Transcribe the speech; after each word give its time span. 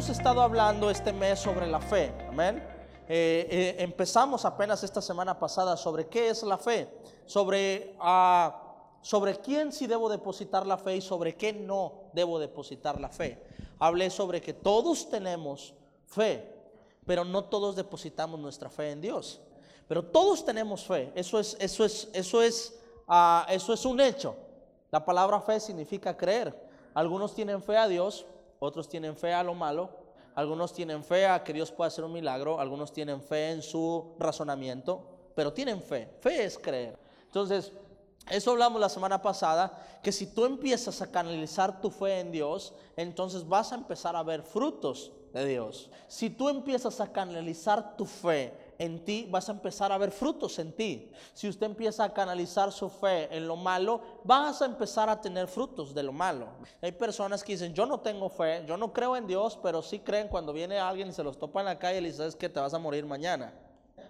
hemos 0.00 0.08
estado 0.08 0.40
hablando 0.40 0.88
este 0.88 1.12
mes 1.12 1.40
sobre 1.40 1.66
la 1.66 1.78
fe, 1.78 2.10
amén. 2.26 2.56
Eh, 3.06 3.46
eh, 3.50 3.76
empezamos 3.80 4.46
apenas 4.46 4.82
esta 4.82 5.02
semana 5.02 5.38
pasada 5.38 5.76
sobre 5.76 6.08
qué 6.08 6.30
es 6.30 6.42
la 6.42 6.56
fe, 6.56 6.88
sobre, 7.26 7.94
ah, 8.00 8.78
sobre 9.02 9.38
quién 9.40 9.70
sí 9.70 9.86
debo 9.86 10.08
depositar 10.08 10.66
la 10.66 10.78
fe 10.78 10.96
y 10.96 11.00
sobre 11.02 11.36
qué 11.36 11.52
no 11.52 12.04
debo 12.14 12.38
depositar 12.38 12.98
la 12.98 13.10
fe. 13.10 13.44
Hablé 13.78 14.08
sobre 14.08 14.40
que 14.40 14.54
todos 14.54 15.10
tenemos 15.10 15.74
fe, 16.06 16.50
pero 17.04 17.22
no 17.22 17.44
todos 17.44 17.76
depositamos 17.76 18.40
nuestra 18.40 18.70
fe 18.70 18.92
en 18.92 19.02
Dios. 19.02 19.42
Pero 19.86 20.02
todos 20.02 20.46
tenemos 20.46 20.82
fe, 20.82 21.12
eso 21.14 21.38
es, 21.38 21.58
eso 21.60 21.84
es, 21.84 22.08
eso 22.14 22.40
es, 22.40 22.80
ah, 23.06 23.46
eso 23.50 23.74
es 23.74 23.84
un 23.84 24.00
hecho. 24.00 24.34
La 24.90 25.04
palabra 25.04 25.42
fe 25.42 25.60
significa 25.60 26.16
creer. 26.16 26.58
Algunos 26.94 27.34
tienen 27.34 27.62
fe 27.62 27.76
a 27.76 27.86
Dios, 27.86 28.24
otros 28.60 28.88
tienen 28.88 29.16
fe 29.16 29.34
a 29.34 29.42
lo 29.42 29.54
malo, 29.54 29.90
algunos 30.36 30.72
tienen 30.72 31.02
fe 31.02 31.26
a 31.26 31.42
que 31.42 31.52
Dios 31.52 31.72
pueda 31.72 31.88
hacer 31.88 32.04
un 32.04 32.12
milagro, 32.12 32.60
algunos 32.60 32.92
tienen 32.92 33.20
fe 33.20 33.50
en 33.50 33.62
su 33.62 34.14
razonamiento, 34.18 35.04
pero 35.34 35.52
tienen 35.52 35.82
fe. 35.82 36.08
Fe 36.20 36.44
es 36.44 36.58
creer. 36.58 36.96
Entonces, 37.24 37.72
eso 38.28 38.52
hablamos 38.52 38.80
la 38.80 38.88
semana 38.88 39.20
pasada, 39.20 39.98
que 40.02 40.12
si 40.12 40.26
tú 40.26 40.44
empiezas 40.44 41.02
a 41.02 41.10
canalizar 41.10 41.80
tu 41.80 41.90
fe 41.90 42.20
en 42.20 42.30
Dios, 42.30 42.74
entonces 42.96 43.48
vas 43.48 43.72
a 43.72 43.76
empezar 43.76 44.14
a 44.14 44.22
ver 44.22 44.42
frutos 44.42 45.10
de 45.32 45.46
Dios. 45.46 45.90
Si 46.06 46.30
tú 46.30 46.48
empiezas 46.48 47.00
a 47.00 47.10
canalizar 47.12 47.96
tu 47.96 48.04
fe 48.04 48.52
en 48.80 49.04
ti, 49.04 49.28
vas 49.30 49.46
a 49.50 49.52
empezar 49.52 49.92
a 49.92 49.98
ver 49.98 50.10
frutos 50.10 50.58
en 50.58 50.72
ti. 50.72 51.12
Si 51.34 51.46
usted 51.46 51.66
empieza 51.66 52.02
a 52.02 52.14
canalizar 52.14 52.72
su 52.72 52.88
fe 52.88 53.28
en 53.30 53.46
lo 53.46 53.54
malo, 53.54 54.00
vas 54.24 54.62
a 54.62 54.64
empezar 54.64 55.10
a 55.10 55.20
tener 55.20 55.48
frutos 55.48 55.94
de 55.94 56.02
lo 56.02 56.12
malo. 56.12 56.48
Hay 56.80 56.92
personas 56.92 57.44
que 57.44 57.52
dicen, 57.52 57.74
yo 57.74 57.84
no 57.84 58.00
tengo 58.00 58.30
fe, 58.30 58.64
yo 58.66 58.78
no 58.78 58.90
creo 58.90 59.18
en 59.18 59.26
Dios, 59.26 59.58
pero 59.62 59.82
sí 59.82 59.98
creen 59.98 60.28
cuando 60.28 60.54
viene 60.54 60.78
alguien 60.78 61.10
y 61.10 61.12
se 61.12 61.22
los 61.22 61.38
topa 61.38 61.60
en 61.60 61.66
la 61.66 61.78
calle 61.78 61.98
y 61.98 62.00
le 62.00 62.08
dice, 62.08 62.26
es 62.26 62.34
que 62.34 62.48
te 62.48 62.58
vas 62.58 62.72
a 62.72 62.78
morir 62.78 63.04
mañana. 63.04 63.52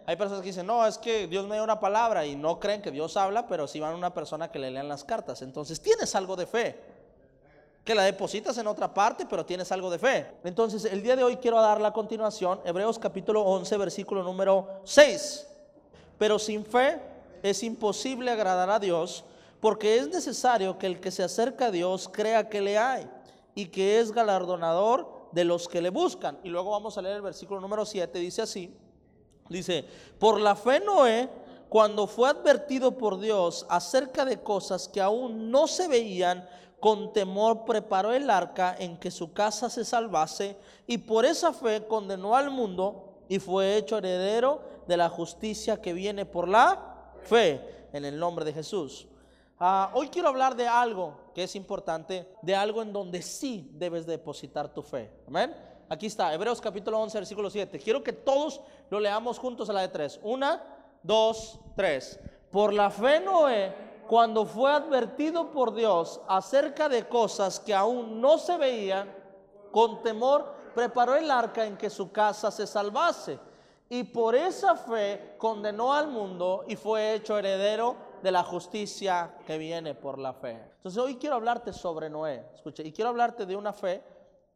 Hay 0.06 0.14
personas 0.14 0.42
que 0.42 0.50
dicen, 0.50 0.66
no, 0.66 0.86
es 0.86 0.98
que 0.98 1.26
Dios 1.26 1.48
me 1.48 1.56
dio 1.56 1.64
una 1.64 1.80
palabra 1.80 2.24
y 2.24 2.36
no 2.36 2.60
creen 2.60 2.80
que 2.80 2.92
Dios 2.92 3.16
habla, 3.16 3.48
pero 3.48 3.66
sí 3.66 3.80
van 3.80 3.94
a 3.94 3.96
una 3.96 4.14
persona 4.14 4.52
que 4.52 4.60
le 4.60 4.70
lean 4.70 4.86
las 4.86 5.02
cartas. 5.02 5.42
Entonces 5.42 5.80
tienes 5.82 6.14
algo 6.14 6.36
de 6.36 6.46
fe 6.46 6.80
que 7.84 7.94
la 7.94 8.04
depositas 8.04 8.56
en 8.58 8.66
otra 8.66 8.92
parte, 8.92 9.26
pero 9.28 9.44
tienes 9.44 9.72
algo 9.72 9.90
de 9.90 9.98
fe. 9.98 10.26
Entonces, 10.44 10.84
el 10.84 11.02
día 11.02 11.16
de 11.16 11.24
hoy 11.24 11.36
quiero 11.36 11.60
dar 11.60 11.80
la 11.80 11.92
continuación, 11.92 12.60
Hebreos 12.64 12.98
capítulo 12.98 13.42
11, 13.42 13.76
versículo 13.78 14.22
número 14.22 14.80
6. 14.84 15.46
Pero 16.18 16.38
sin 16.38 16.64
fe 16.64 17.00
es 17.42 17.62
imposible 17.62 18.30
agradar 18.30 18.68
a 18.70 18.78
Dios, 18.78 19.24
porque 19.60 19.96
es 19.96 20.08
necesario 20.08 20.78
que 20.78 20.86
el 20.86 21.00
que 21.00 21.10
se 21.10 21.22
acerca 21.22 21.66
a 21.66 21.70
Dios 21.70 22.08
crea 22.12 22.48
que 22.48 22.60
le 22.60 22.78
hay 22.78 23.08
y 23.54 23.66
que 23.66 23.98
es 24.00 24.12
galardonador 24.12 25.28
de 25.32 25.44
los 25.44 25.68
que 25.68 25.80
le 25.80 25.90
buscan. 25.90 26.38
Y 26.42 26.48
luego 26.48 26.70
vamos 26.70 26.96
a 26.98 27.02
leer 27.02 27.16
el 27.16 27.22
versículo 27.22 27.60
número 27.60 27.84
7, 27.84 28.18
dice 28.18 28.42
así, 28.42 28.74
dice, 29.48 29.84
por 30.18 30.40
la 30.40 30.54
fe 30.54 30.80
Noé, 30.80 31.28
cuando 31.70 32.08
fue 32.08 32.28
advertido 32.28 32.98
por 32.98 33.20
Dios 33.20 33.64
acerca 33.68 34.24
de 34.24 34.42
cosas 34.42 34.88
que 34.88 35.00
aún 35.00 35.52
no 35.52 35.68
se 35.68 35.86
veían, 35.86 36.46
con 36.80 37.12
temor 37.12 37.64
preparó 37.64 38.12
el 38.12 38.28
arca 38.28 38.74
en 38.76 38.98
que 38.98 39.12
su 39.12 39.32
casa 39.32 39.70
se 39.70 39.84
salvase 39.84 40.56
y 40.88 40.98
por 40.98 41.24
esa 41.24 41.52
fe 41.52 41.86
condenó 41.86 42.34
al 42.34 42.50
mundo 42.50 43.20
y 43.28 43.38
fue 43.38 43.76
hecho 43.76 43.98
heredero 43.98 44.62
de 44.88 44.96
la 44.96 45.08
justicia 45.08 45.80
que 45.80 45.92
viene 45.92 46.26
por 46.26 46.48
la 46.48 47.12
fe 47.22 47.86
en 47.92 48.04
el 48.04 48.18
nombre 48.18 48.44
de 48.44 48.52
Jesús. 48.52 49.06
Ah, 49.60 49.92
hoy 49.94 50.08
quiero 50.08 50.28
hablar 50.28 50.56
de 50.56 50.66
algo 50.66 51.20
que 51.34 51.44
es 51.44 51.54
importante, 51.54 52.26
de 52.42 52.56
algo 52.56 52.82
en 52.82 52.92
donde 52.92 53.22
sí 53.22 53.70
debes 53.74 54.06
depositar 54.06 54.74
tu 54.74 54.82
fe. 54.82 55.12
Amén. 55.28 55.54
Aquí 55.88 56.06
está, 56.06 56.34
Hebreos 56.34 56.60
capítulo 56.60 56.98
11, 57.00 57.18
versículo 57.18 57.48
7. 57.48 57.78
Quiero 57.78 58.02
que 58.02 58.12
todos 58.12 58.60
lo 58.90 58.98
leamos 58.98 59.38
juntos 59.38 59.70
a 59.70 59.72
la 59.72 59.82
de 59.82 59.88
tres. 59.88 60.18
Una, 60.22 60.79
dos, 61.02 61.60
tres. 61.76 62.18
Por 62.50 62.72
la 62.72 62.90
fe 62.90 63.20
Noé 63.20 63.74
cuando 64.06 64.44
fue 64.44 64.72
advertido 64.72 65.52
por 65.52 65.72
Dios 65.72 66.20
acerca 66.26 66.88
de 66.88 67.06
cosas 67.06 67.60
que 67.60 67.72
aún 67.72 68.20
no 68.20 68.38
se 68.38 68.58
veían, 68.58 69.08
con 69.70 70.02
temor 70.02 70.52
preparó 70.74 71.14
el 71.14 71.30
arca 71.30 71.64
en 71.64 71.76
que 71.76 71.88
su 71.88 72.10
casa 72.10 72.50
se 72.50 72.66
salvase. 72.66 73.38
Y 73.88 74.04
por 74.04 74.34
esa 74.34 74.76
fe 74.76 75.34
condenó 75.38 75.92
al 75.92 76.08
mundo 76.08 76.64
y 76.66 76.76
fue 76.76 77.14
hecho 77.14 77.38
heredero 77.38 77.96
de 78.22 78.32
la 78.32 78.42
justicia 78.42 79.36
que 79.46 79.58
viene 79.58 79.94
por 79.94 80.18
la 80.18 80.32
fe. 80.32 80.60
Entonces 80.76 81.00
hoy 81.00 81.16
quiero 81.16 81.36
hablarte 81.36 81.72
sobre 81.72 82.10
Noé. 82.10 82.46
Escuche, 82.54 82.82
y 82.82 82.92
quiero 82.92 83.10
hablarte 83.10 83.46
de 83.46 83.56
una 83.56 83.72
fe 83.72 84.02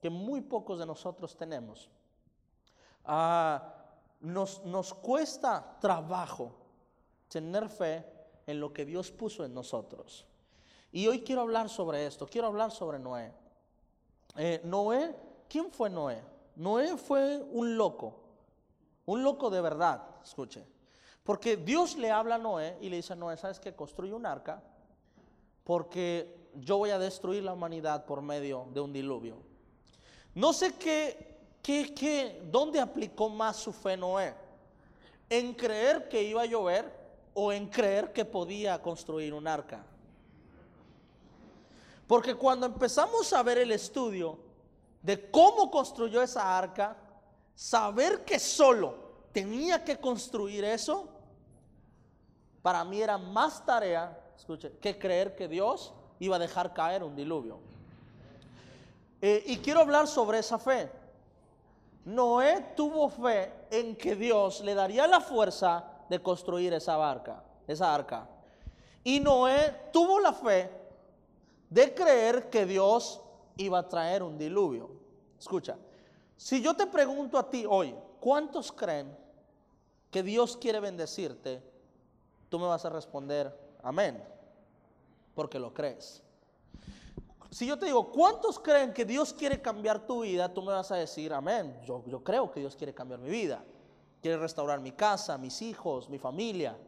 que 0.00 0.10
muy 0.10 0.40
pocos 0.40 0.78
de 0.78 0.86
nosotros 0.86 1.36
tenemos. 1.36 1.90
Ah, 3.04 3.83
nos, 4.24 4.64
nos 4.64 4.92
cuesta 4.94 5.76
trabajo 5.80 6.52
tener 7.28 7.68
fe 7.68 8.04
en 8.46 8.60
lo 8.60 8.72
que 8.72 8.84
Dios 8.84 9.10
puso 9.10 9.44
en 9.44 9.54
nosotros. 9.54 10.26
Y 10.92 11.06
hoy 11.06 11.22
quiero 11.22 11.42
hablar 11.42 11.68
sobre 11.68 12.06
esto, 12.06 12.26
quiero 12.26 12.48
hablar 12.48 12.70
sobre 12.70 12.98
Noé. 12.98 13.32
Eh, 14.36 14.60
Noé, 14.64 15.14
¿quién 15.48 15.70
fue 15.70 15.90
Noé? 15.90 16.22
Noé 16.56 16.96
fue 16.96 17.42
un 17.52 17.76
loco, 17.76 18.20
un 19.06 19.22
loco 19.22 19.50
de 19.50 19.60
verdad, 19.60 20.02
escuche. 20.22 20.64
Porque 21.22 21.56
Dios 21.56 21.96
le 21.96 22.10
habla 22.10 22.36
a 22.36 22.38
Noé 22.38 22.78
y 22.80 22.88
le 22.88 22.96
dice 22.96 23.16
Noé, 23.16 23.36
¿sabes 23.36 23.58
que 23.58 23.74
Construye 23.74 24.12
un 24.12 24.26
arca 24.26 24.62
porque 25.64 26.50
yo 26.54 26.76
voy 26.76 26.90
a 26.90 26.98
destruir 26.98 27.42
la 27.42 27.54
humanidad 27.54 28.04
por 28.04 28.22
medio 28.22 28.68
de 28.72 28.80
un 28.80 28.92
diluvio. 28.92 29.38
No 30.34 30.52
sé 30.52 30.74
qué, 30.74 31.33
qué, 31.64 31.94
qué, 31.94 32.42
dónde 32.50 32.78
aplicó 32.78 33.30
más 33.30 33.56
su 33.56 33.72
fe 33.72 33.96
Noé. 33.96 34.34
En 35.30 35.54
creer 35.54 36.08
que 36.10 36.22
iba 36.22 36.42
a 36.42 36.46
llover 36.46 36.92
o 37.32 37.50
en 37.50 37.66
creer 37.68 38.12
que 38.12 38.26
podía 38.26 38.80
construir 38.82 39.32
un 39.32 39.48
arca. 39.48 39.82
Porque 42.06 42.34
cuando 42.34 42.66
empezamos 42.66 43.32
a 43.32 43.42
ver 43.42 43.56
el 43.58 43.72
estudio 43.72 44.38
de 45.02 45.30
cómo 45.30 45.70
construyó 45.70 46.20
esa 46.20 46.56
arca, 46.56 46.98
saber 47.54 48.24
que 48.24 48.38
solo 48.38 48.96
tenía 49.32 49.82
que 49.82 49.98
construir 49.98 50.64
eso, 50.64 51.08
para 52.60 52.84
mí 52.84 53.00
era 53.00 53.16
más 53.16 53.64
tarea, 53.64 54.20
que 54.82 54.98
creer 54.98 55.34
que 55.34 55.48
Dios 55.48 55.94
iba 56.18 56.36
a 56.36 56.38
dejar 56.38 56.74
caer 56.74 57.02
un 57.02 57.16
diluvio. 57.16 57.58
Eh, 59.22 59.42
y 59.46 59.56
quiero 59.56 59.80
hablar 59.80 60.06
sobre 60.06 60.40
esa 60.40 60.58
fe. 60.58 60.90
Noé 62.04 62.74
tuvo 62.76 63.08
fe 63.08 63.52
en 63.70 63.96
que 63.96 64.14
Dios 64.14 64.60
le 64.60 64.74
daría 64.74 65.06
la 65.06 65.20
fuerza 65.20 65.84
de 66.08 66.20
construir 66.20 66.72
esa 66.74 66.96
barca, 66.96 67.42
esa 67.66 67.94
arca. 67.94 68.28
Y 69.02 69.20
Noé 69.20 69.88
tuvo 69.92 70.20
la 70.20 70.32
fe 70.32 70.70
de 71.70 71.94
creer 71.94 72.50
que 72.50 72.66
Dios 72.66 73.20
iba 73.56 73.78
a 73.78 73.88
traer 73.88 74.22
un 74.22 74.36
diluvio. 74.36 74.90
Escucha, 75.38 75.76
si 76.36 76.62
yo 76.62 76.74
te 76.74 76.86
pregunto 76.86 77.38
a 77.38 77.48
ti 77.48 77.64
hoy, 77.68 77.94
¿cuántos 78.20 78.72
creen 78.72 79.16
que 80.10 80.22
Dios 80.22 80.56
quiere 80.56 80.80
bendecirte? 80.80 81.62
Tú 82.48 82.58
me 82.58 82.66
vas 82.66 82.84
a 82.84 82.90
responder, 82.90 83.54
amén, 83.82 84.22
porque 85.34 85.58
lo 85.58 85.72
crees. 85.72 86.23
Si 87.54 87.66
yo 87.66 87.78
te 87.78 87.86
digo, 87.86 88.10
¿cuántos 88.10 88.58
creen 88.58 88.92
que 88.92 89.04
Dios 89.04 89.32
quiere 89.32 89.62
cambiar 89.62 90.06
tu 90.06 90.22
vida? 90.22 90.52
Tú 90.52 90.60
me 90.60 90.72
vas 90.72 90.90
a 90.90 90.96
decir, 90.96 91.32
amén, 91.32 91.80
yo, 91.86 92.04
yo 92.06 92.22
creo 92.22 92.50
que 92.50 92.60
Dios 92.60 92.74
quiere 92.76 92.92
cambiar 92.92 93.20
mi 93.20 93.30
vida 93.30 93.64
quiere 94.24 94.38
restaurar 94.38 94.80
mi 94.80 94.92
casa, 94.92 95.36
mis 95.36 95.60
hijos, 95.60 96.08
mi 96.08 96.18
familia. 96.18 96.78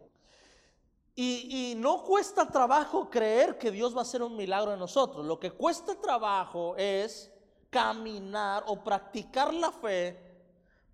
Y, 1.15 1.75
no 1.77 2.03
cuesta 2.03 2.47
trabajo 2.47 3.11
creer 3.11 3.59
que 3.59 3.71
Dios 3.71 3.95
va 3.95 3.99
a 3.99 4.03
hacer 4.03 4.23
un 4.23 4.35
milagro 4.39 4.73
en 4.73 4.79
nosotros. 4.79 5.27
Lo 5.27 5.39
que 5.39 5.51
cuesta 5.51 5.95
trabajo 6.01 6.75
es 6.79 7.31
caminar 7.69 8.65
o 8.67 8.83
practicar 8.83 9.53
la 9.53 9.71
fe 9.71 10.19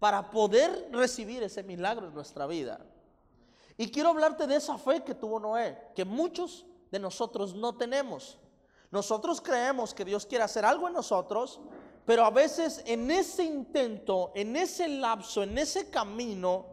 para 0.00 0.32
poder 0.32 0.88
recibir 0.90 1.44
ese 1.44 1.62
milagro 1.62 2.08
en 2.08 2.14
nuestra 2.14 2.48
vida. 2.48 2.84
Y 3.76 3.88
quiero 3.92 4.08
hablarte 4.08 4.48
de 4.48 4.56
esa 4.56 4.76
fe 4.78 5.04
que 5.04 5.14
tuvo 5.14 5.38
Noé, 5.38 5.78
que 5.94 6.04
muchos 6.04 6.66
de 6.90 6.98
nosotros 6.98 7.54
no 7.54 7.76
tenemos. 7.76 8.36
Nosotros 8.92 9.40
creemos 9.40 9.94
que 9.94 10.04
Dios 10.04 10.26
quiere 10.26 10.44
hacer 10.44 10.66
algo 10.66 10.86
en 10.86 10.92
nosotros, 10.92 11.60
pero 12.04 12.26
a 12.26 12.30
veces 12.30 12.82
en 12.84 13.10
ese 13.10 13.42
intento, 13.42 14.32
en 14.34 14.54
ese 14.54 14.86
lapso, 14.86 15.42
en 15.42 15.56
ese 15.56 15.88
camino, 15.88 16.66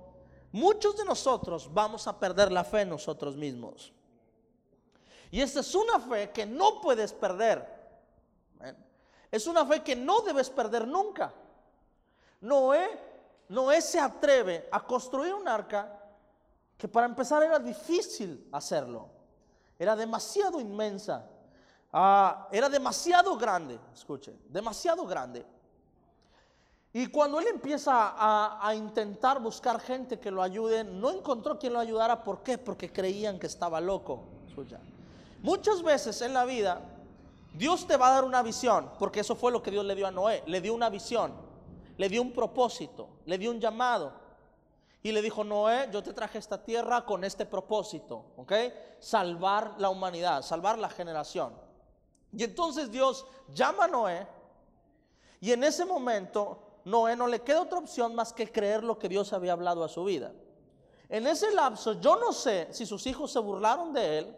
muchos 0.52 0.98
de 0.98 1.06
nosotros 1.06 1.74
vamos 1.74 2.08
a 2.08 2.20
perder 2.20 2.52
la 2.52 2.66
fe 2.66 2.82
en 2.82 2.90
nosotros 2.90 3.38
mismos. 3.38 3.94
Y 5.32 5.40
esta 5.40 5.62
es 5.62 5.74
una 5.74 5.98
fe 5.98 6.32
que 6.32 6.46
no 6.46 6.82
puedes 6.82 7.14
perder. 7.14 7.80
Es 9.32 9.48
una 9.48 9.66
fe 9.66 9.82
que 9.82 9.96
no 9.96 10.20
debes 10.20 10.50
perder 10.50 10.86
nunca. 10.86 11.34
Noé, 12.42 13.00
Noé 13.48 13.82
se 13.82 13.98
atreve 13.98 14.68
a 14.74 14.86
construir 14.86 15.34
un 15.34 15.48
arca 15.48 16.04
que 16.78 16.90
para 16.90 17.06
empezar 17.06 17.44
era 17.44 17.60
difícil 17.60 18.50
hacerlo. 18.52 19.08
Era 19.78 19.96
demasiado 19.96 20.60
inmensa. 20.60 21.30
Ah, 21.92 22.48
era 22.52 22.70
demasiado 22.70 23.36
grande, 23.36 23.80
escuche, 23.94 24.36
demasiado 24.48 25.06
grande. 25.06 25.46
Y 26.92 27.08
cuando 27.08 27.40
él 27.40 27.48
empieza 27.48 28.16
a, 28.18 28.74
intentar 28.74 29.40
buscar 29.40 29.80
gente 29.80 30.20
que 30.20 30.32
lo 30.32 30.42
ayude, 30.42 30.84
no 30.84 31.12
encontró 31.12 31.60
quien 31.60 31.74
lo 31.74 31.80
ayudara. 31.80 32.24
¿Por 32.24 32.42
qué? 32.42 32.58
Porque 32.58 32.92
creían 32.92 33.38
que 33.38 33.46
estaba 33.46 33.80
loco. 33.80 34.24
Escucha. 34.48 34.80
Muchas 35.44 35.84
veces 35.84 36.20
en 36.22 36.34
la 36.34 36.46
vida, 36.46 36.82
Dios 37.54 37.86
te 37.86 37.96
va 37.96 38.10
a 38.10 38.14
dar 38.16 38.24
una 38.24 38.42
visión, 38.42 38.92
porque 38.98 39.20
eso 39.20 39.36
fue 39.36 39.52
lo 39.52 39.62
que 39.62 39.70
Dios 39.70 39.86
le 39.86 39.94
dio 39.94 40.08
a 40.08 40.12
Noé. 40.12 40.44
Le 40.48 40.62
dio 40.62 40.74
una 40.74 40.90
visión, 40.90 41.32
le 41.98 42.10
dio 42.10 42.24
un 42.24 42.34
propósito, 42.34 43.08
le 43.26 43.38
dio 43.38 43.52
un 43.52 43.60
llamado. 43.60 44.12
Y 45.04 45.12
le 45.12 45.22
dijo, 45.22 45.44
Noé, 45.44 45.90
yo 45.92 46.02
te 46.02 46.12
traje 46.12 46.40
esta 46.40 46.64
tierra 46.64 47.06
con 47.06 47.24
este 47.24 47.46
propósito, 47.46 48.26
¿ok? 48.36 48.52
Salvar 49.00 49.76
la 49.78 49.90
humanidad, 49.90 50.42
salvar 50.42 50.80
la 50.80 50.90
generación. 50.90 51.69
Y 52.32 52.44
entonces 52.44 52.92
Dios 52.92 53.26
llama 53.54 53.86
a 53.86 53.88
Noé 53.88 54.28
y 55.40 55.52
en 55.52 55.64
ese 55.64 55.86
momento 55.86 56.80
Noé 56.86 57.16
no 57.16 57.28
le 57.28 57.42
queda 57.42 57.62
otra 57.62 57.80
opción 57.80 58.14
más 58.16 58.34
que 58.34 58.52
creer 58.52 58.84
lo 58.84 59.00
que 59.00 59.10
Dios 59.10 59.34
había 59.34 59.54
hablado 59.54 59.84
a 59.84 59.90
su 59.90 60.04
vida. 60.04 60.32
En 61.08 61.26
ese 61.26 61.52
lapso 61.52 61.94
yo 62.00 62.18
no 62.18 62.32
sé 62.34 62.68
si 62.72 62.86
sus 62.86 63.06
hijos 63.08 63.32
se 63.32 63.40
burlaron 63.40 63.94
de 63.94 64.20
él, 64.20 64.36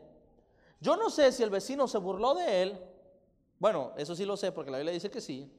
yo 0.79 0.95
no 0.95 1.09
sé 1.09 1.31
si 1.31 1.43
el 1.43 1.49
vecino 1.49 1.87
se 1.87 1.97
burló 1.97 2.33
de 2.33 2.61
él, 2.63 2.85
bueno, 3.59 3.91
eso 3.97 4.15
sí 4.15 4.25
lo 4.25 4.37
sé 4.37 4.51
porque 4.51 4.71
la 4.71 4.77
Biblia 4.77 4.93
dice 4.93 5.11
que 5.11 5.21
sí. 5.21 5.51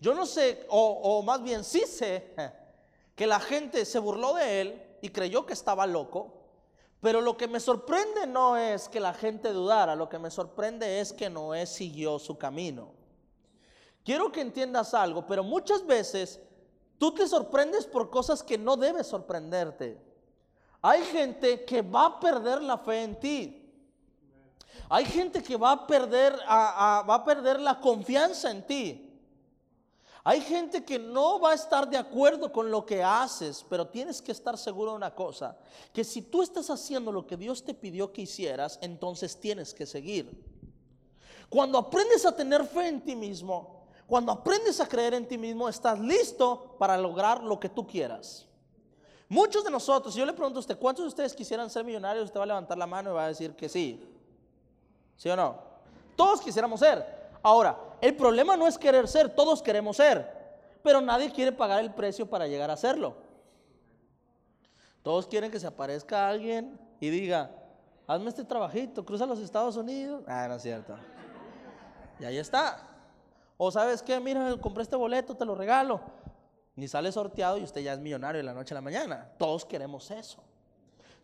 Yo 0.00 0.14
no 0.14 0.26
sé, 0.26 0.66
o, 0.68 0.80
o 1.02 1.22
más 1.22 1.40
bien 1.42 1.62
sí 1.62 1.84
sé 1.86 2.34
que 3.14 3.26
la 3.26 3.38
gente 3.38 3.84
se 3.84 4.00
burló 4.00 4.34
de 4.34 4.60
él 4.60 4.82
y 5.00 5.10
creyó 5.10 5.46
que 5.46 5.52
estaba 5.52 5.86
loco. 5.86 6.41
Pero 7.02 7.20
lo 7.20 7.36
que 7.36 7.48
me 7.48 7.58
sorprende 7.58 8.28
no 8.28 8.56
es 8.56 8.88
que 8.88 9.00
la 9.00 9.12
gente 9.12 9.52
dudara, 9.52 9.96
lo 9.96 10.08
que 10.08 10.20
me 10.20 10.30
sorprende 10.30 11.00
es 11.00 11.12
que 11.12 11.28
Noé 11.28 11.66
siguió 11.66 12.20
su 12.20 12.38
camino. 12.38 12.92
Quiero 14.04 14.30
que 14.30 14.40
entiendas 14.40 14.94
algo, 14.94 15.26
pero 15.26 15.42
muchas 15.42 15.84
veces 15.84 16.40
tú 16.98 17.12
te 17.12 17.26
sorprendes 17.26 17.86
por 17.86 18.08
cosas 18.08 18.40
que 18.40 18.56
no 18.56 18.76
debes 18.76 19.08
sorprenderte. 19.08 20.00
Hay 20.80 21.02
gente 21.02 21.64
que 21.64 21.82
va 21.82 22.06
a 22.06 22.20
perder 22.20 22.62
la 22.62 22.78
fe 22.78 23.02
en 23.02 23.18
ti. 23.18 23.58
Hay 24.88 25.04
gente 25.04 25.42
que 25.42 25.56
va 25.56 25.72
a 25.72 25.86
perder, 25.88 26.38
va 26.48 27.14
a 27.14 27.24
perder 27.24 27.58
la 27.58 27.80
confianza 27.80 28.48
en 28.48 28.64
ti. 28.64 29.11
Hay 30.24 30.40
gente 30.40 30.84
que 30.84 31.00
no 31.00 31.40
va 31.40 31.50
a 31.50 31.54
estar 31.54 31.88
de 31.90 31.96
acuerdo 31.96 32.52
con 32.52 32.70
lo 32.70 32.86
que 32.86 33.02
haces, 33.02 33.64
pero 33.68 33.88
tienes 33.88 34.22
que 34.22 34.30
estar 34.30 34.56
seguro 34.56 34.92
de 34.92 34.98
una 34.98 35.14
cosa, 35.14 35.56
que 35.92 36.04
si 36.04 36.22
tú 36.22 36.42
estás 36.42 36.70
haciendo 36.70 37.10
lo 37.10 37.26
que 37.26 37.36
Dios 37.36 37.64
te 37.64 37.74
pidió 37.74 38.12
que 38.12 38.22
hicieras, 38.22 38.78
entonces 38.82 39.38
tienes 39.40 39.74
que 39.74 39.84
seguir. 39.84 40.44
Cuando 41.48 41.76
aprendes 41.76 42.24
a 42.24 42.36
tener 42.36 42.64
fe 42.64 42.86
en 42.86 43.00
ti 43.00 43.16
mismo, 43.16 43.82
cuando 44.06 44.30
aprendes 44.30 44.78
a 44.78 44.88
creer 44.88 45.14
en 45.14 45.26
ti 45.26 45.36
mismo, 45.36 45.68
estás 45.68 45.98
listo 45.98 46.76
para 46.78 46.96
lograr 46.96 47.42
lo 47.42 47.58
que 47.58 47.68
tú 47.68 47.84
quieras. 47.84 48.46
Muchos 49.28 49.64
de 49.64 49.70
nosotros, 49.70 50.14
si 50.14 50.20
yo 50.20 50.26
le 50.26 50.34
pregunto 50.34 50.58
a 50.58 50.60
usted, 50.60 50.78
¿cuántos 50.78 51.04
de 51.04 51.08
ustedes 51.08 51.34
quisieran 51.34 51.68
ser 51.68 51.84
millonarios? 51.84 52.26
Usted 52.26 52.38
va 52.38 52.44
a 52.44 52.46
levantar 52.46 52.78
la 52.78 52.86
mano 52.86 53.10
y 53.10 53.14
va 53.14 53.24
a 53.24 53.28
decir 53.28 53.56
que 53.56 53.68
sí. 53.68 54.08
¿Sí 55.16 55.28
o 55.30 55.36
no? 55.36 55.56
Todos 56.14 56.40
quisiéramos 56.40 56.78
ser. 56.80 57.30
Ahora, 57.42 57.91
el 58.02 58.16
problema 58.16 58.56
no 58.56 58.66
es 58.66 58.76
querer 58.76 59.06
ser, 59.06 59.28
todos 59.28 59.62
queremos 59.62 59.96
ser, 59.96 60.28
pero 60.82 61.00
nadie 61.00 61.30
quiere 61.30 61.52
pagar 61.52 61.78
el 61.78 61.94
precio 61.94 62.28
para 62.28 62.48
llegar 62.48 62.68
a 62.68 62.76
serlo. 62.76 63.14
Todos 65.04 65.28
quieren 65.28 65.52
que 65.52 65.60
se 65.60 65.68
aparezca 65.68 66.28
alguien 66.28 66.80
y 66.98 67.10
diga, 67.10 67.52
hazme 68.08 68.28
este 68.28 68.44
trabajito, 68.44 69.04
cruza 69.04 69.24
los 69.24 69.38
Estados 69.38 69.76
Unidos. 69.76 70.24
Ah, 70.26 70.48
no 70.48 70.56
es 70.56 70.62
cierto. 70.62 70.96
Y 72.18 72.24
ahí 72.24 72.38
está. 72.38 72.88
O 73.56 73.70
sabes 73.70 74.02
qué, 74.02 74.18
mira, 74.18 74.56
compré 74.60 74.82
este 74.82 74.96
boleto, 74.96 75.36
te 75.36 75.44
lo 75.44 75.54
regalo. 75.54 76.00
Ni 76.74 76.88
sale 76.88 77.12
sorteado 77.12 77.56
y 77.56 77.62
usted 77.62 77.82
ya 77.82 77.92
es 77.92 78.00
millonario 78.00 78.38
de 78.38 78.44
la 78.44 78.52
noche 78.52 78.74
a 78.74 78.76
la 78.76 78.80
mañana. 78.80 79.30
Todos 79.38 79.64
queremos 79.64 80.10
eso. 80.10 80.42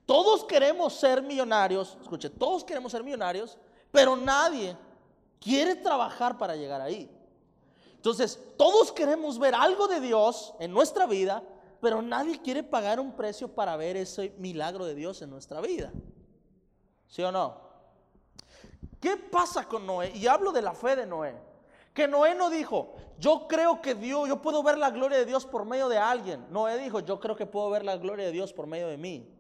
Todos 0.07 0.45
queremos 0.45 0.95
ser 0.95 1.23
millonarios, 1.23 1.99
escuche, 2.01 2.31
todos 2.31 2.63
queremos 2.63 2.93
ser 2.93 3.03
millonarios, 3.03 3.59
pero 3.91 4.17
nadie 4.17 4.77
quiere 5.40 5.75
trabajar 5.75 6.38
para 6.38 6.56
llegar 6.56 6.81
ahí. 6.81 7.11
Entonces, 7.94 8.40
todos 8.56 8.93
queremos 8.93 9.38
ver 9.38 9.55
algo 9.55 9.88
de 9.88 10.00
Dios 10.00 10.55
en 10.61 10.73
nuestra 10.73 11.06
vida, 11.06 11.43
pero 11.81 12.00
nadie 12.02 12.40
quiere 12.40 12.62
pagar 12.62 13.00
un 13.00 13.12
precio 13.12 13.49
para 13.49 13.76
ver 13.76 13.96
ese 13.96 14.35
milagro 14.38 14.85
de 14.85 14.94
Dios 14.94 15.20
en 15.23 15.31
nuestra 15.31 15.61
vida. 15.61 15.93
¿Sí 17.06 17.23
o 17.23 17.32
no? 17.32 17.69
¿Qué 19.00 19.17
pasa 19.17 19.67
con 19.67 19.87
Noé? 19.87 20.12
Y 20.14 20.26
hablo 20.26 20.52
de 20.52 20.62
la 20.62 20.75
fe 20.75 20.96
de 20.96 21.06
Noé. 21.06 21.35
Que 21.94 22.06
Noé 22.06 22.34
no 22.34 22.50
dijo, 22.50 22.94
yo 23.19 23.46
creo 23.49 23.81
que 23.82 23.94
Dios, 23.94 24.29
yo 24.29 24.41
puedo 24.41 24.62
ver 24.62 24.79
la 24.79 24.91
gloria 24.91 25.19
de 25.19 25.25
Dios 25.25 25.46
por 25.46 25.64
medio 25.64 25.88
de 25.88 25.99
alguien. 25.99 26.46
Noé 26.50 26.79
dijo, 26.79 27.00
yo 27.00 27.19
creo 27.19 27.34
que 27.34 27.46
puedo 27.46 27.70
ver 27.70 27.84
la 27.84 27.96
gloria 27.96 28.26
de 28.26 28.32
Dios 28.32 28.52
por 28.52 28.67
medio 28.67 28.88
de 28.88 28.96
mí. 28.96 29.38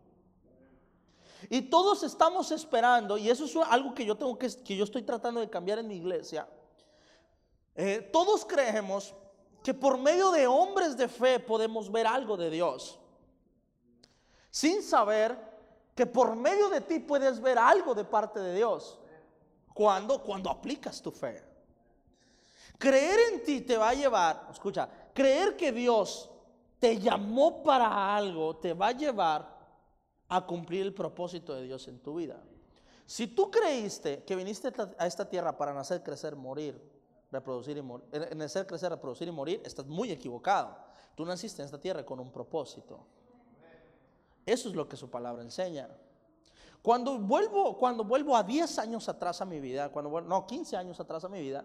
Y 1.48 1.62
todos 1.62 2.02
estamos 2.02 2.50
esperando, 2.50 3.16
y 3.16 3.30
eso 3.30 3.44
es 3.44 3.56
algo 3.68 3.94
que 3.94 4.04
yo 4.04 4.16
tengo 4.16 4.38
que, 4.38 4.48
que 4.64 4.76
yo 4.76 4.84
estoy 4.84 5.02
tratando 5.02 5.40
de 5.40 5.48
cambiar 5.48 5.78
en 5.78 5.88
mi 5.88 5.96
iglesia. 5.96 6.48
Eh, 7.74 8.08
todos 8.12 8.44
creemos 8.44 9.14
que 9.62 9.72
por 9.72 9.98
medio 9.98 10.30
de 10.30 10.46
hombres 10.46 10.96
de 10.96 11.08
fe 11.08 11.38
podemos 11.38 11.90
ver 11.90 12.06
algo 12.06 12.36
de 12.36 12.50
Dios, 12.50 12.98
sin 14.50 14.82
saber 14.82 15.38
que 15.94 16.06
por 16.06 16.34
medio 16.36 16.68
de 16.68 16.80
ti 16.80 16.98
puedes 16.98 17.40
ver 17.40 17.58
algo 17.58 17.94
de 17.94 18.04
parte 18.04 18.40
de 18.40 18.54
Dios. 18.54 18.98
Cuando, 19.74 20.20
cuando 20.22 20.50
aplicas 20.50 21.00
tu 21.00 21.12
fe. 21.12 21.44
Creer 22.78 23.32
en 23.32 23.44
ti 23.44 23.60
te 23.60 23.76
va 23.76 23.90
a 23.90 23.94
llevar, 23.94 24.48
escucha, 24.50 24.88
creer 25.14 25.56
que 25.56 25.70
Dios 25.70 26.30
te 26.78 26.98
llamó 26.98 27.62
para 27.62 28.16
algo 28.16 28.56
te 28.56 28.72
va 28.72 28.88
a 28.88 28.92
llevar 28.92 29.57
a 30.28 30.46
cumplir 30.46 30.82
el 30.82 30.94
propósito 30.94 31.54
de 31.54 31.62
Dios 31.62 31.88
en 31.88 31.98
tu 31.98 32.16
vida. 32.16 32.40
Si 33.06 33.26
tú 33.26 33.50
creíste 33.50 34.22
que 34.24 34.36
viniste 34.36 34.70
a 34.98 35.06
esta 35.06 35.28
tierra 35.28 35.56
para 35.56 35.72
nacer, 35.72 36.02
crecer, 36.02 36.36
morir, 36.36 36.78
reproducir 37.30 37.76
y 37.78 37.82
morir, 37.82 38.06
nacer, 38.36 38.66
crecer, 38.66 38.90
reproducir 38.90 39.28
y 39.28 39.32
morir, 39.32 39.62
estás 39.64 39.86
muy 39.86 40.10
equivocado. 40.10 40.76
Tú 41.14 41.24
naciste 41.24 41.62
en 41.62 41.66
esta 41.66 41.80
tierra 41.80 42.04
con 42.04 42.20
un 42.20 42.30
propósito. 42.30 43.00
Eso 44.44 44.68
es 44.68 44.74
lo 44.74 44.88
que 44.88 44.96
su 44.96 45.10
palabra 45.10 45.42
enseña. 45.42 45.88
Cuando 46.82 47.18
vuelvo, 47.18 47.76
cuando 47.76 48.04
vuelvo 48.04 48.36
a 48.36 48.42
10 48.42 48.78
años 48.78 49.08
atrás 49.08 49.40
a 49.40 49.44
mi 49.44 49.60
vida, 49.60 49.90
cuando 49.90 50.20
no, 50.20 50.46
15 50.46 50.76
años 50.76 51.00
atrás 51.00 51.24
a 51.24 51.28
mi 51.28 51.40
vida, 51.40 51.64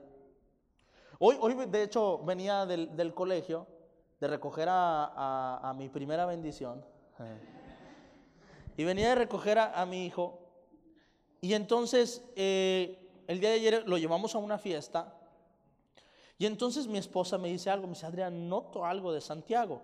hoy, 1.20 1.38
hoy 1.40 1.54
de 1.66 1.84
hecho 1.84 2.20
venía 2.20 2.66
del, 2.66 3.14
colegio 3.14 3.68
de 4.20 4.28
recoger 4.28 4.68
a, 4.70 5.74
mi 5.78 5.90
primera 5.90 6.26
bendición. 6.26 6.84
Y 8.78 8.84
venía 8.84 9.10
de 9.10 9.16
recoger 9.16 9.60
a, 9.60 9.86
mi 9.86 10.06
hijo. 10.06 10.40
Y 11.42 11.54
entonces 11.54 12.24
eh, 12.36 13.24
el 13.28 13.40
día 13.40 13.50
de 13.50 13.56
ayer 13.56 13.84
lo 13.88 13.98
llevamos 13.98 14.36
a 14.36 14.40
una 14.40 14.58
fiesta. 14.58 15.18
Y 16.38 16.46
entonces 16.46 16.88
mi 16.88 16.98
esposa 16.98 17.38
me 17.38 17.50
dice 17.50 17.70
algo, 17.70 17.88
me 17.88 17.94
dice, 17.94 18.06
Adrián, 18.06 18.50
noto 18.50 18.86
algo 18.86 19.14
de 19.14 19.22
Santiago. 19.22 19.82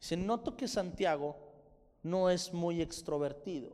Dice, 0.00 0.16
noto 0.16 0.56
que 0.56 0.68
Santiago 0.68 1.36
no 2.02 2.30
es 2.30 2.52
muy 2.52 2.80
extrovertido. 2.80 3.72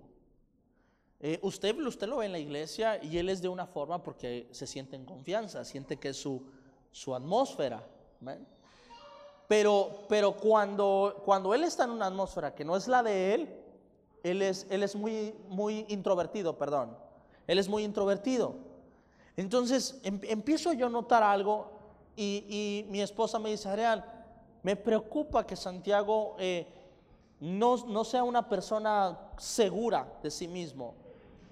Eh, 1.21 1.38
usted, 1.42 1.76
usted 1.78 2.09
lo 2.09 2.18
ve 2.18 2.26
en 2.26 2.33
la 2.33 2.38
iglesia 2.38 3.02
y 3.02 3.18
él 3.18 3.28
es 3.28 3.40
de 3.40 3.49
una 3.49 3.66
forma 3.66 4.02
porque 4.02 4.49
se 4.50 4.66
siente 4.66 4.97
en 4.97 5.04
confianza, 5.04 5.64
siente 5.64 5.99
que 5.99 6.11
es 6.11 6.16
su, 6.16 6.47
su 6.90 7.14
atmósfera. 7.14 7.87
Pero, 9.49 10.06
pero 10.09 10.37
cuando, 10.37 11.23
cuando 11.25 11.54
él 11.54 11.64
está 11.64 11.85
en 11.85 11.90
una 11.90 12.06
atmósfera 12.06 12.54
que 12.54 12.64
no 12.64 12.76
es 12.76 12.88
la 12.88 13.02
de 13.02 13.35
él, 13.35 13.63
él 14.25 14.40
es, 14.40 14.97
muy, 14.97 15.85
introvertido, 15.88 16.57
perdón. 16.57 16.97
Él 17.47 17.59
es 17.59 17.69
muy 17.69 17.85
introvertido. 17.85 18.54
Entonces 19.37 20.00
em, 20.02 20.19
empiezo 20.25 20.73
yo 20.73 20.87
a 20.87 20.90
notar 20.90 21.23
algo 21.23 21.71
y, 22.16 22.87
mi 22.88 23.02
esposa 23.02 23.38
me 23.38 23.50
dice, 23.50 23.69
Adrián, 23.69 24.04
me 24.62 24.76
preocupa 24.76 25.47
que 25.47 25.57
Santiago 25.57 26.37
eh, 26.38 26.66
no, 27.40 27.76
no 27.87 28.02
sea 28.04 28.25
una 28.25 28.49
persona 28.49 29.19
segura 29.37 30.11
de 30.23 30.31
sí 30.31 30.49
mismo, 30.49 30.95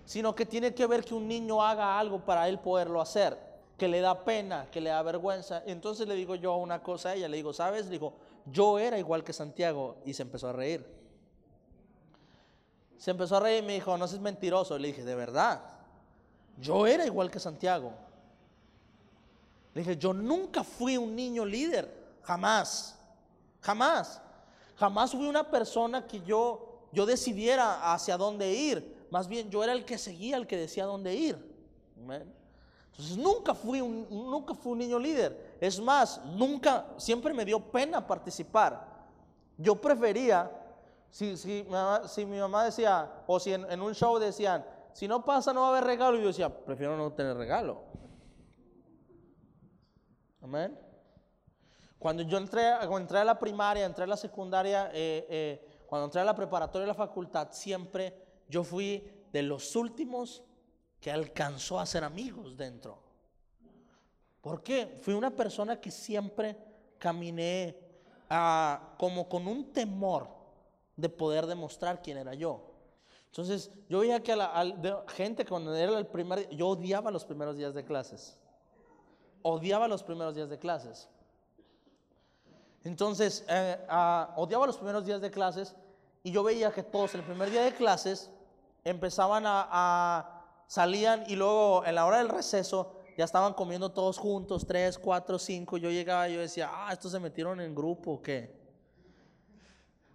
sino 0.06 0.34
que 0.34 0.46
tiene 0.46 0.72
que 0.74 0.86
ver 0.86 1.04
que 1.04 1.14
un 1.14 1.28
niño 1.28 1.62
haga 1.62 1.98
algo 1.98 2.20
para 2.24 2.48
él 2.48 2.58
poderlo 2.58 3.02
hacer, 3.02 3.38
que 3.76 3.86
le 3.86 4.00
da 4.00 4.24
pena, 4.24 4.70
que 4.70 4.80
le 4.80 4.88
da 4.88 5.02
vergüenza. 5.02 5.62
Entonces 5.66 6.08
le 6.08 6.14
digo 6.14 6.36
yo 6.36 6.56
una 6.56 6.82
cosa 6.82 7.10
a 7.10 7.14
ella, 7.16 7.28
le 7.28 7.36
digo, 7.36 7.52
¿sabes? 7.52 7.84
Le 7.86 7.92
digo, 7.92 8.14
yo 8.46 8.78
era 8.78 8.98
igual 8.98 9.24
que 9.24 9.34
Santiago 9.34 9.96
y 10.06 10.14
se 10.14 10.22
empezó 10.22 10.48
a 10.48 10.52
reír. 10.52 11.01
Se 13.02 13.10
empezó 13.10 13.36
a 13.36 13.40
reír 13.40 13.64
y 13.64 13.66
me 13.66 13.72
dijo, 13.72 13.98
no 13.98 14.06
seas 14.06 14.20
mentiroso. 14.20 14.78
Le 14.78 14.86
dije, 14.86 15.02
de 15.02 15.16
verdad, 15.16 15.60
yo 16.56 16.86
era 16.86 17.04
igual 17.04 17.32
que 17.32 17.40
Santiago. 17.40 17.92
Le 19.74 19.80
dije, 19.80 19.96
yo 19.96 20.12
nunca 20.12 20.62
fui 20.62 20.96
un 20.96 21.16
niño 21.16 21.44
líder, 21.44 21.92
jamás, 22.22 22.96
jamás. 23.60 24.22
Jamás 24.76 25.10
fui 25.10 25.26
una 25.26 25.50
persona 25.50 26.06
que 26.06 26.20
yo, 26.20 26.86
yo 26.92 27.04
decidiera 27.04 27.92
hacia 27.92 28.16
dónde 28.16 28.52
ir. 28.52 29.08
Más 29.10 29.26
bien 29.26 29.50
yo 29.50 29.64
era 29.64 29.72
el 29.72 29.84
que 29.84 29.98
seguía, 29.98 30.36
el 30.36 30.46
que 30.46 30.56
decía 30.56 30.84
dónde 30.84 31.12
ir. 31.12 31.56
Entonces 32.92 33.16
nunca 33.16 33.52
fui 33.52 33.80
un, 33.80 34.06
nunca 34.10 34.54
fui 34.54 34.74
un 34.74 34.78
niño 34.78 35.00
líder. 35.00 35.56
Es 35.60 35.80
más, 35.80 36.20
nunca, 36.24 36.86
siempre 36.98 37.34
me 37.34 37.44
dio 37.44 37.58
pena 37.58 38.06
participar. 38.06 38.86
Yo 39.58 39.74
prefería, 39.74 40.48
si, 41.12 41.36
si, 41.36 42.24
mi 42.24 42.38
mamá 42.38 42.64
decía, 42.64 43.22
o 43.26 43.38
si 43.38 43.52
en, 43.52 43.80
un 43.82 43.94
show 43.94 44.18
decían, 44.18 44.64
si 44.94 45.06
no 45.06 45.22
pasa 45.22 45.52
no 45.52 45.60
va 45.60 45.66
a 45.66 45.70
haber 45.72 45.84
regalo, 45.84 46.18
yo 46.18 46.28
decía, 46.28 46.48
prefiero 46.48 46.96
no 46.96 47.12
tener 47.12 47.36
regalo. 47.36 47.84
Amén. 50.40 50.78
Cuando 51.98 52.22
yo 52.22 52.38
entré, 52.38 52.62
cuando 52.78 52.96
entré 52.96 53.18
a 53.18 53.24
la 53.24 53.38
primaria, 53.38 53.84
entré 53.84 54.04
a 54.04 54.06
la 54.06 54.16
secundaria, 54.16 54.90
eh, 54.94 55.26
eh, 55.28 55.84
cuando 55.86 56.06
entré 56.06 56.22
a 56.22 56.24
la 56.24 56.34
preparatoria 56.34 56.86
y 56.86 56.88
la 56.88 56.94
facultad, 56.94 57.48
siempre 57.50 58.16
yo 58.48 58.64
fui 58.64 59.06
de 59.30 59.42
los 59.42 59.76
últimos 59.76 60.42
que 60.98 61.12
alcanzó 61.12 61.78
a 61.78 61.84
ser 61.84 62.04
amigos 62.04 62.56
dentro. 62.56 63.02
¿Por 64.40 64.62
qué? 64.62 64.98
Fui 65.02 65.12
una 65.12 65.30
persona 65.30 65.78
que 65.78 65.90
siempre 65.90 66.56
caminé 66.96 67.76
ah, 68.30 68.94
como 68.96 69.28
con 69.28 69.46
un 69.46 69.74
temor 69.74 70.41
de 71.02 71.10
poder 71.10 71.46
demostrar 71.46 72.00
quién 72.00 72.16
era 72.16 72.32
yo. 72.32 72.62
Entonces, 73.26 73.70
yo 73.88 74.00
veía 74.00 74.22
que 74.22 74.32
a 74.32 74.36
la 74.36 75.04
gente 75.08 75.44
cuando 75.44 75.74
era 75.74 75.98
el 75.98 76.06
primer 76.06 76.48
yo 76.50 76.68
odiaba 76.68 77.10
los 77.10 77.24
primeros 77.24 77.56
días 77.56 77.74
de 77.74 77.84
clases. 77.84 78.38
Odiaba 79.42 79.88
los 79.88 80.02
primeros 80.02 80.34
días 80.34 80.48
de 80.48 80.58
clases. 80.58 81.08
Entonces, 82.84 83.44
eh, 83.48 83.84
ah, 83.88 84.32
odiaba 84.36 84.66
los 84.66 84.76
primeros 84.76 85.04
días 85.04 85.20
de 85.20 85.30
clases 85.30 85.74
y 86.22 86.30
yo 86.30 86.42
veía 86.42 86.72
que 86.72 86.82
todos 86.82 87.14
el 87.14 87.22
primer 87.22 87.50
día 87.50 87.62
de 87.62 87.74
clases 87.74 88.30
empezaban 88.84 89.44
a 89.46 90.38
salían 90.72 91.24
y 91.26 91.36
luego 91.36 91.84
en 91.84 91.96
la 91.96 92.06
hora 92.06 92.16
del 92.16 92.30
receso 92.30 92.94
ya 93.18 93.26
estaban 93.26 93.52
comiendo 93.52 93.92
todos 93.92 94.16
juntos, 94.16 94.66
tres, 94.66 94.98
cuatro, 94.98 95.38
cinco. 95.38 95.76
Yo 95.76 95.90
llegaba 95.90 96.28
y 96.30 96.34
yo 96.34 96.40
decía, 96.40 96.70
ah, 96.72 96.90
estos 96.92 97.12
se 97.12 97.20
metieron 97.20 97.60
en 97.60 97.74
grupo, 97.74 98.12
¿o 98.12 98.22
¿qué? 98.22 98.61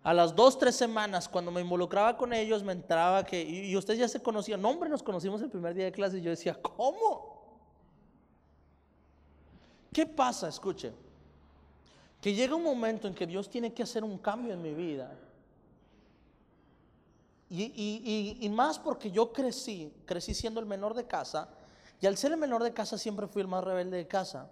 A 0.07 0.13
las 0.13 0.33
dos, 0.33 0.57
tres 0.57 0.73
semanas, 0.73 1.27
cuando 1.27 1.51
me 1.51 1.59
involucraba 1.59 2.15
con 2.15 2.31
ellos, 2.31 2.63
me 2.63 2.71
entraba 2.71 3.25
que, 3.25 3.43
y, 3.43 3.75
ustedes 3.75 3.99
ya 3.99 4.07
se 4.07 4.21
conocían, 4.21 4.61
no, 4.61 4.69
hombre, 4.69 4.89
nos 4.89 5.03
conocimos 5.03 5.41
el 5.41 5.49
primer 5.49 5.73
día 5.73 5.83
de 5.83 5.91
clase 5.91 6.19
y 6.19 6.21
yo 6.21 6.29
decía, 6.29 6.53
¿cómo? 6.61 7.59
¿Qué 9.91 10.05
pasa? 10.05 10.47
Escuche, 10.47 10.93
que 12.21 12.33
llega 12.33 12.55
un 12.55 12.63
momento 12.63 13.09
en 13.09 13.13
que 13.13 13.27
Dios 13.27 13.49
tiene 13.49 13.73
que 13.73 13.83
hacer 13.83 14.01
un 14.05 14.17
cambio 14.17 14.53
en 14.53 14.61
mi 14.61 14.73
vida 14.73 15.13
y, 17.49 18.49
más 18.49 18.79
porque 18.79 19.11
yo 19.11 19.33
crecí, 19.33 19.93
crecí 20.05 20.33
siendo 20.33 20.61
el 20.61 20.67
menor 20.67 20.93
de 20.93 21.05
casa, 21.05 21.49
y 21.99 22.07
al 22.07 22.15
ser 22.15 22.31
el 22.31 22.37
menor 22.37 22.63
de 22.63 22.71
casa 22.71 22.97
siempre 22.97 23.27
fui 23.27 23.41
el 23.41 23.49
más 23.49 23.61
rebelde 23.61 23.97
de 23.97 24.07
casa. 24.07 24.49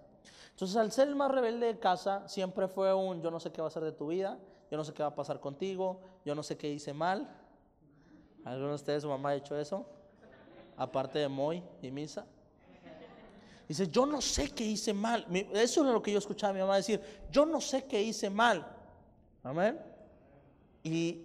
Entonces 0.50 0.76
al 0.76 0.92
ser 0.92 1.08
el 1.08 1.16
más 1.16 1.30
rebelde 1.30 1.64
de 1.64 1.78
casa 1.78 2.28
siempre 2.28 2.68
fue 2.68 2.92
un 2.92 3.22
yo 3.22 3.30
no 3.30 3.40
sé 3.40 3.52
qué 3.52 3.62
va 3.62 3.68
a 3.68 3.70
ser 3.70 3.84
de 3.84 3.92
tu 3.92 4.08
vida, 4.08 4.38
yo 4.70 4.76
no 4.76 4.84
sé 4.84 4.92
qué 4.92 5.02
va 5.02 5.10
a 5.10 5.14
pasar 5.14 5.40
contigo, 5.40 6.00
yo 6.24 6.34
no 6.34 6.42
sé 6.42 6.56
qué 6.56 6.70
hice 6.70 6.92
mal. 6.92 7.28
¿Alguno 8.44 8.68
de 8.68 8.74
ustedes 8.74 9.02
su 9.02 9.08
mamá 9.08 9.30
ha 9.30 9.34
hecho 9.34 9.58
eso? 9.58 9.86
Aparte 10.76 11.18
de 11.18 11.28
Moy 11.28 11.62
y 11.82 11.90
Misa. 11.90 12.26
Dice, 13.68 13.88
yo 13.88 14.06
no 14.06 14.20
sé 14.20 14.50
qué 14.50 14.64
hice 14.64 14.92
mal. 14.92 15.26
Eso 15.52 15.84
es 15.84 15.92
lo 15.92 16.02
que 16.02 16.12
yo 16.12 16.18
escuchaba 16.18 16.50
a 16.50 16.54
mi 16.54 16.60
mamá 16.60 16.76
decir, 16.76 17.00
yo 17.30 17.44
no 17.44 17.60
sé 17.60 17.84
qué 17.84 18.00
hice 18.00 18.30
mal. 18.30 18.64
Amén. 19.42 19.80
Y, 20.84 21.24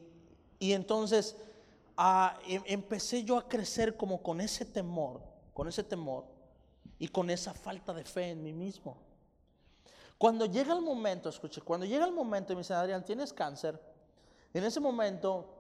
y 0.58 0.74
entonces 0.74 1.36
Em, 2.48 2.64
empecé 2.66 3.24
yo 3.24 3.38
a 3.38 3.48
crecer 3.48 3.96
como 3.96 4.24
con 4.24 4.42
ese 4.42 4.66
temor, 4.66 5.22
con 5.54 5.68
ese 5.68 5.84
temor 5.84 6.26
y 6.98 7.08
con 7.08 7.30
esa 7.30 7.54
falta 7.54 7.94
de 7.94 8.04
fe 8.04 8.32
en 8.32 8.42
mí 8.42 8.54
mismo. 8.54 8.98
Cuando 10.22 10.46
llega 10.46 10.76
el 10.76 10.84
momento, 10.84 11.30
escuche, 11.30 11.62
cuando 11.62 11.84
llega 11.84 12.06
el 12.06 12.12
momento 12.12 12.54
y 12.54 12.56
me 12.56 12.60
dice, 12.60 12.76
Adrián, 12.76 13.04
tienes 13.04 13.34
cáncer, 13.34 13.82
en 14.54 14.64
ese 14.64 14.80
momento 14.80 15.52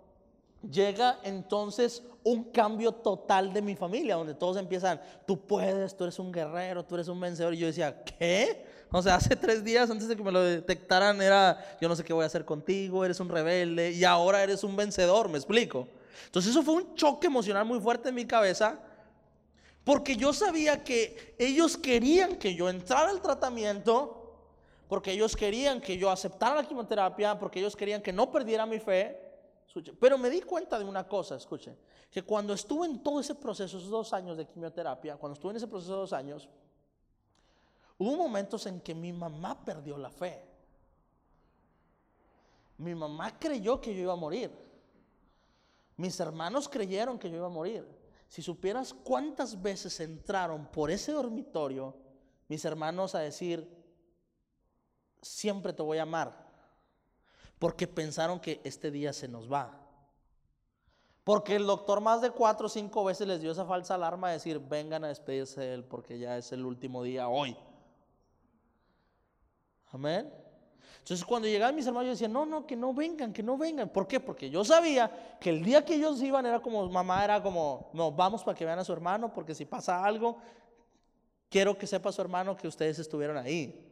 llega 0.70 1.18
entonces 1.24 2.04
un 2.24 2.44
cambio 2.52 2.92
total 2.92 3.54
de 3.54 3.64
mi 3.64 3.76
familia, 3.76 4.18
donde 4.18 4.36
todos 4.36 4.58
empiezan, 4.58 5.02
tú 5.26 5.48
puedes, 5.48 5.98
tú 5.98 6.04
eres 6.04 6.20
un 6.20 6.32
guerrero, 6.32 6.86
tú 6.86 6.94
eres 6.94 7.08
un 7.08 7.20
vencedor. 7.20 7.56
Y 7.56 7.58
yo 7.58 7.66
decía, 7.66 8.04
¿qué? 8.04 8.64
O 8.92 9.02
sea, 9.02 9.16
hace 9.16 9.36
tres 9.36 9.64
días 9.64 9.90
antes 9.90 10.08
de 10.08 10.16
que 10.16 10.22
me 10.22 10.32
lo 10.32 10.44
detectaran 10.44 11.20
era, 11.24 11.58
yo 11.82 11.90
no 11.90 11.96
sé 11.96 12.04
qué 12.04 12.14
voy 12.14 12.22
a 12.22 12.28
hacer 12.28 12.46
contigo, 12.46 13.04
eres 13.04 13.20
un 13.20 13.30
rebelde, 13.30 13.94
y 13.94 14.04
ahora 14.04 14.44
eres 14.44 14.64
un 14.64 14.76
vencedor, 14.76 15.28
me 15.28 15.40
explico. 15.40 15.88
Entonces 16.26 16.52
eso 16.52 16.62
fue 16.62 16.76
un 16.76 16.94
choque 16.94 17.26
emocional 17.26 17.66
muy 17.66 17.80
fuerte 17.80 18.10
en 18.10 18.14
mi 18.14 18.28
cabeza, 18.28 18.78
porque 19.84 20.16
yo 20.16 20.34
sabía 20.34 20.84
que 20.84 21.34
ellos 21.40 21.78
querían 21.78 22.36
que 22.36 22.54
yo 22.54 22.70
entrara 22.70 23.10
al 23.10 23.24
tratamiento, 23.24 24.21
porque 24.92 25.14
ellos 25.14 25.38
querían 25.38 25.80
que 25.80 25.98
yo 25.98 26.10
aceptara 26.10 26.54
la 26.54 26.68
quimioterapia, 26.68 27.40
porque 27.40 27.60
ellos 27.60 27.78
querían 27.78 28.02
que 28.02 28.12
no 28.12 28.30
perdiera 28.30 28.66
mi 28.66 28.78
fe. 28.78 29.18
Pero 29.98 30.18
me 30.18 30.30
di 30.30 30.42
cuenta 30.42 30.78
de 30.78 30.84
una 30.84 31.08
cosa, 31.08 31.38
escuchen, 31.38 31.78
que 32.10 32.24
cuando 32.24 32.52
estuve 32.52 32.88
en 32.88 33.02
todo 33.02 33.22
ese 33.22 33.34
proceso, 33.36 33.78
esos 33.78 33.90
dos 33.90 34.12
años 34.12 34.36
de 34.36 34.46
quimioterapia, 34.46 35.16
cuando 35.16 35.36
estuve 35.36 35.52
en 35.52 35.56
ese 35.56 35.68
proceso 35.70 35.94
de 35.94 36.00
dos 36.00 36.12
años, 36.12 36.50
hubo 37.98 38.18
momentos 38.18 38.66
en 38.66 38.82
que 38.82 38.94
mi 38.94 39.14
mamá 39.14 39.64
perdió 39.64 39.98
la 39.98 40.10
fe. 40.10 40.44
Mi 42.78 42.94
mamá 42.94 43.40
creyó 43.40 43.80
que 43.80 43.96
yo 43.96 44.02
iba 44.02 44.12
a 44.12 44.18
morir. 44.18 44.52
Mis 45.96 46.20
hermanos 46.20 46.68
creyeron 46.68 47.18
que 47.18 47.30
yo 47.30 47.38
iba 47.38 47.48
a 47.48 47.50
morir. 47.50 47.88
Si 48.28 48.42
supieras 48.42 48.94
cuántas 48.94 49.62
veces 49.62 49.98
entraron 50.02 50.66
por 50.66 50.92
ese 50.92 51.14
dormitorio, 51.14 51.96
mis 52.50 52.66
hermanos 52.66 53.16
a 53.16 53.20
decir, 53.20 53.81
siempre 55.22 55.74
te 55.74 55.82
voy 55.82 55.98
a 55.98 56.04
amar, 56.04 56.36
porque 57.60 57.88
pensaron 57.88 58.40
que 58.40 58.62
este 58.64 58.92
día 58.92 59.14
se 59.14 59.28
nos 59.28 59.52
va. 59.52 59.78
Porque 61.24 61.56
el 61.56 61.68
doctor 61.68 62.02
más 62.02 62.22
de 62.22 62.32
cuatro 62.32 62.66
o 62.66 62.70
cinco 62.70 63.04
veces 63.04 63.28
les 63.28 63.42
dio 63.42 63.52
esa 63.52 63.66
falsa 63.66 63.96
alarma 63.96 64.30
de 64.30 64.34
decir, 64.36 64.60
vengan 64.60 65.04
a 65.04 65.10
despedirse 65.10 65.62
de 65.62 65.74
él 65.76 65.84
porque 65.84 66.18
ya 66.18 66.38
es 66.38 66.52
el 66.52 66.66
último 66.66 67.04
día 67.04 67.28
hoy. 67.28 67.56
Amén. 69.92 70.34
Entonces 70.98 71.26
cuando 71.26 71.48
llegaban 71.48 71.76
mis 71.76 71.86
hermanos 71.86 72.06
yo 72.08 72.12
decía, 72.12 72.28
no, 72.28 72.46
no, 72.46 72.66
que 72.66 72.76
no 72.76 72.94
vengan, 72.94 73.34
que 73.34 73.44
no 73.44 73.58
vengan. 73.58 73.90
¿Por 73.90 74.08
qué? 74.08 74.20
Porque 74.20 74.50
yo 74.50 74.64
sabía 74.64 75.38
que 75.40 75.52
el 75.52 75.64
día 75.64 75.86
que 75.86 75.96
ellos 75.96 76.22
iban 76.22 76.46
era 76.46 76.60
como, 76.60 76.88
mamá 76.90 77.24
era 77.24 77.42
como, 77.42 77.90
no, 77.94 78.12
vamos 78.12 78.44
para 78.44 78.58
que 78.58 78.66
vean 78.66 78.80
a 78.80 78.84
su 78.84 78.94
hermano, 78.94 79.32
porque 79.32 79.54
si 79.54 79.66
pasa 79.66 80.04
algo, 80.04 80.38
quiero 81.50 81.78
que 81.78 81.86
sepa 81.86 82.12
su 82.12 82.22
hermano 82.22 82.56
que 82.56 82.68
ustedes 82.68 82.98
estuvieron 82.98 83.38
ahí. 83.38 83.91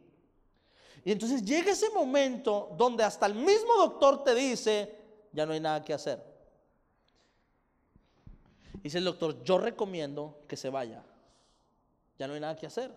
Y 1.04 1.12
entonces 1.12 1.44
llega 1.44 1.72
ese 1.72 1.90
momento 1.90 2.74
donde 2.76 3.04
hasta 3.04 3.26
el 3.26 3.34
mismo 3.34 3.74
doctor 3.76 4.22
te 4.22 4.34
dice, 4.34 4.94
ya 5.32 5.46
no 5.46 5.52
hay 5.52 5.60
nada 5.60 5.82
que 5.82 5.94
hacer. 5.94 6.22
Dice 8.82 8.98
el 8.98 9.04
doctor, 9.04 9.42
yo 9.42 9.58
recomiendo 9.58 10.40
que 10.46 10.56
se 10.56 10.70
vaya. 10.70 11.02
Ya 12.18 12.26
no 12.26 12.34
hay 12.34 12.40
nada 12.40 12.56
que 12.56 12.66
hacer. 12.66 12.94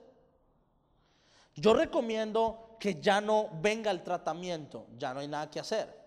Yo 1.56 1.74
recomiendo 1.74 2.76
que 2.80 3.00
ya 3.00 3.22
no 3.22 3.50
venga 3.62 3.92
el 3.92 4.04
tratamiento, 4.04 4.88
ya 4.98 5.14
no 5.14 5.20
hay 5.20 5.28
nada 5.28 5.50
que 5.50 5.60
hacer. 5.60 6.04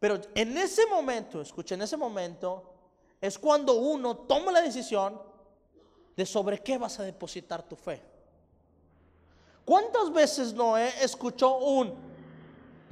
Pero 0.00 0.20
en 0.34 0.56
ese 0.58 0.86
momento, 0.86 1.40
escuchen, 1.40 1.78
en 1.78 1.84
ese 1.84 1.96
momento 1.96 2.72
es 3.20 3.38
cuando 3.38 3.74
uno 3.74 4.16
toma 4.16 4.52
la 4.52 4.62
decisión 4.62 5.20
de 6.16 6.26
sobre 6.26 6.58
qué 6.58 6.78
vas 6.78 6.98
a 6.98 7.04
depositar 7.04 7.62
tu 7.62 7.76
fe. 7.76 8.02
¿Cuántas 9.66 10.12
veces 10.12 10.54
Noé 10.54 10.92
escuchó 11.02 11.58
un, 11.58 11.92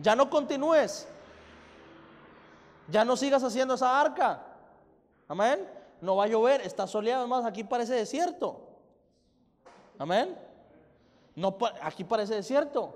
ya 0.00 0.16
no 0.16 0.28
continúes, 0.28 1.06
ya 2.88 3.04
no 3.04 3.16
sigas 3.16 3.44
haciendo 3.44 3.74
esa 3.74 4.00
arca? 4.00 4.44
Amén. 5.28 5.70
No 6.00 6.16
va 6.16 6.24
a 6.24 6.26
llover, 6.26 6.60
está 6.62 6.88
soleado, 6.88 7.20
además 7.20 7.44
aquí 7.44 7.62
parece 7.62 7.94
desierto. 7.94 8.60
Amén. 9.96 10.36
No, 11.36 11.56
aquí 11.80 12.02
parece 12.02 12.34
desierto. 12.34 12.92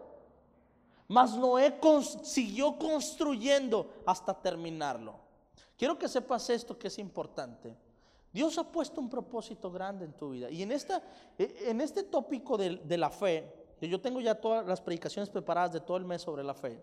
Mas 1.06 1.36
Noé 1.36 1.78
siguió 2.24 2.76
construyendo 2.78 3.94
hasta 4.04 4.34
terminarlo. 4.34 5.14
Quiero 5.76 5.96
que 5.96 6.08
sepas 6.08 6.50
esto 6.50 6.76
que 6.76 6.88
es 6.88 6.98
importante. 6.98 7.76
Dios 8.32 8.58
ha 8.58 8.64
puesto 8.64 9.00
un 9.00 9.08
propósito 9.08 9.70
grande 9.70 10.04
en 10.04 10.14
tu 10.14 10.30
vida. 10.30 10.50
Y 10.50 10.64
en, 10.64 10.72
esta, 10.72 11.00
e, 11.38 11.70
en 11.70 11.80
este 11.80 12.02
tópico 12.02 12.58
de, 12.58 12.76
de 12.76 12.98
la 12.98 13.10
fe, 13.10 13.67
yo 13.86 14.00
tengo 14.00 14.20
ya 14.20 14.34
todas 14.34 14.66
las 14.66 14.80
predicaciones 14.80 15.28
preparadas 15.28 15.72
de 15.74 15.80
todo 15.80 15.98
el 15.98 16.04
mes 16.04 16.22
sobre 16.22 16.42
la 16.42 16.54
fe, 16.54 16.82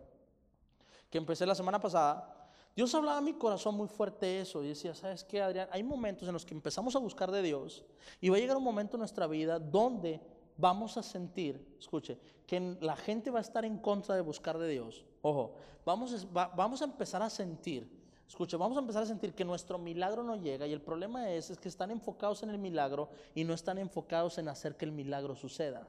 que 1.10 1.18
empecé 1.18 1.46
la 1.46 1.56
semana 1.56 1.80
pasada, 1.80 2.32
Dios 2.76 2.94
hablaba 2.94 3.18
a 3.18 3.22
mi 3.22 3.34
corazón 3.34 3.76
muy 3.76 3.88
fuerte 3.88 4.40
eso 4.40 4.64
y 4.64 4.68
decía, 4.68 4.94
¿sabes 4.94 5.24
qué, 5.24 5.42
Adrián? 5.42 5.68
Hay 5.72 5.82
momentos 5.82 6.28
en 6.28 6.34
los 6.34 6.46
que 6.46 6.54
empezamos 6.54 6.96
a 6.96 7.00
buscar 7.00 7.32
de 7.32 7.42
Dios 7.42 7.86
y 8.22 8.30
va 8.30 8.38
a 8.38 8.40
llegar 8.40 8.58
un 8.58 8.64
momento 8.64 8.98
en 8.98 9.00
nuestra 9.00 9.28
vida 9.28 9.60
donde 9.60 10.22
vamos 10.58 10.98
a 10.98 11.04
sentir, 11.04 11.76
escuche, 11.80 12.20
que 12.46 12.78
la 12.82 12.96
gente 12.96 13.32
va 13.32 13.40
a 13.40 13.42
estar 13.42 13.66
en 13.66 13.78
contra 13.78 14.16
de 14.16 14.22
buscar 14.22 14.58
de 14.58 14.70
Dios. 14.70 15.06
Ojo, 15.22 15.56
vamos, 15.86 16.28
vamos 16.32 16.82
a 16.82 16.86
empezar 16.86 17.22
a 17.22 17.30
sentir 17.30 18.06
escucha, 18.28 18.58
vamos 18.58 18.78
a 18.78 18.82
empezar 18.82 19.04
a 19.04 19.06
sentir 19.06 19.34
que 19.34 19.46
nuestro 19.46 19.78
milagro 19.78 20.24
no 20.24 20.36
llega 20.36 20.66
y 20.66 20.74
el 20.74 20.82
problema 20.82 21.30
es, 21.32 21.52
es 21.52 21.60
que 21.60 21.70
están 21.70 21.92
enfocados 21.92 22.44
en 22.44 22.50
el 22.50 22.58
milagro 22.58 23.10
y 23.34 23.44
no 23.44 23.54
están 23.54 23.78
enfocados 23.78 24.38
en 24.38 24.50
hacer 24.50 24.76
que 24.76 24.86
el 24.86 24.92
milagro 24.92 25.36
suceda. 25.36 25.88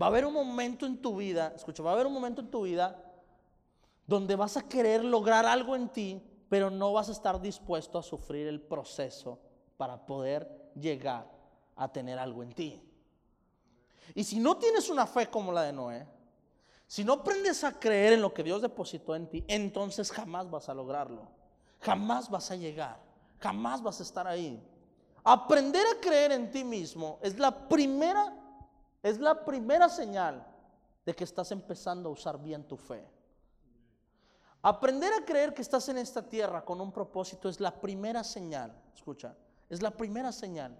Va 0.00 0.06
a 0.06 0.08
haber 0.08 0.24
un 0.24 0.32
momento 0.32 0.86
en 0.86 1.00
tu 1.02 1.16
vida, 1.16 1.52
escucha, 1.56 1.82
va 1.82 1.90
a 1.90 1.94
haber 1.94 2.06
un 2.06 2.12
momento 2.12 2.40
en 2.40 2.50
tu 2.50 2.62
vida 2.62 3.04
donde 4.06 4.36
vas 4.36 4.56
a 4.56 4.68
querer 4.68 5.04
lograr 5.04 5.44
algo 5.44 5.76
en 5.76 5.88
ti, 5.88 6.22
pero 6.48 6.70
no 6.70 6.92
vas 6.92 7.08
a 7.08 7.12
estar 7.12 7.40
dispuesto 7.40 7.98
a 7.98 8.02
sufrir 8.02 8.46
el 8.46 8.60
proceso 8.60 9.38
para 9.76 10.06
poder 10.06 10.70
llegar 10.74 11.30
a 11.76 11.92
tener 11.92 12.18
algo 12.18 12.42
en 12.42 12.52
ti. 12.52 12.82
Y 14.14 14.24
si 14.24 14.38
no 14.38 14.56
tienes 14.56 14.88
una 14.88 15.06
fe 15.06 15.28
como 15.28 15.52
la 15.52 15.62
de 15.62 15.72
Noé, 15.72 16.06
si 16.86 17.04
no 17.04 17.14
aprendes 17.14 17.64
a 17.64 17.78
creer 17.78 18.14
en 18.14 18.22
lo 18.22 18.32
que 18.32 18.42
Dios 18.42 18.62
depositó 18.62 19.14
en 19.14 19.28
ti, 19.28 19.44
entonces 19.46 20.10
jamás 20.10 20.50
vas 20.50 20.70
a 20.70 20.74
lograrlo. 20.74 21.28
Jamás 21.80 22.30
vas 22.30 22.50
a 22.50 22.56
llegar. 22.56 22.98
Jamás 23.40 23.82
vas 23.82 24.00
a 24.00 24.02
estar 24.02 24.26
ahí. 24.26 24.58
Aprender 25.22 25.84
a 25.86 26.00
creer 26.00 26.32
en 26.32 26.50
ti 26.50 26.64
mismo 26.64 27.18
es 27.20 27.38
la 27.38 27.68
primera 27.68 28.34
es 29.02 29.18
la 29.18 29.44
primera 29.44 29.88
señal 29.88 30.46
de 31.04 31.14
que 31.14 31.24
estás 31.24 31.50
empezando 31.52 32.08
a 32.08 32.12
usar 32.12 32.42
bien 32.42 32.64
tu 32.64 32.76
fe. 32.76 33.08
Aprender 34.60 35.12
a 35.12 35.24
creer 35.24 35.54
que 35.54 35.62
estás 35.62 35.88
en 35.88 35.98
esta 35.98 36.28
tierra 36.28 36.64
con 36.64 36.80
un 36.80 36.92
propósito 36.92 37.48
es 37.48 37.60
la 37.60 37.80
primera 37.80 38.24
señal, 38.24 38.72
escucha, 38.94 39.36
es 39.68 39.80
la 39.80 39.90
primera 39.90 40.32
señal 40.32 40.76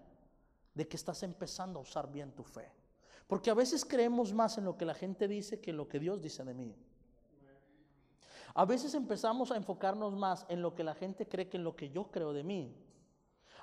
de 0.75 0.89
que 0.89 0.97
estás 0.97 1.23
empezando 1.23 1.79
a 1.79 1.83
usar 1.83 2.11
bien 2.11 2.33
tu 2.33 2.43
fe. 2.43 2.71
Porque 3.27 3.51
a 3.51 3.55
veces 3.55 3.85
creemos 3.85 4.33
más 4.33 4.59
en 4.59 4.65
lo 4.65 4.77
que 4.77 4.85
la 4.85 4.95
gente 4.95 5.29
dice 5.29 5.61
que 5.61 5.71
en 5.71 5.77
lo 5.77 5.89
que 5.89 6.01
Dios 6.01 6.21
dice 6.21 6.45
de 6.45 6.55
mí. 6.55 6.75
A 8.55 8.65
veces 8.65 8.95
empezamos 8.95 9.53
a 9.53 9.57
enfocarnos 9.57 10.17
más 10.17 10.45
en 10.49 10.63
lo 10.63 10.75
que 10.75 10.83
la 10.83 10.95
gente 10.95 11.29
cree 11.29 11.49
que 11.49 11.59
en 11.59 11.65
lo 11.65 11.77
que 11.77 11.91
yo 11.91 12.11
creo 12.11 12.33
de 12.33 12.43
mí. 12.43 12.75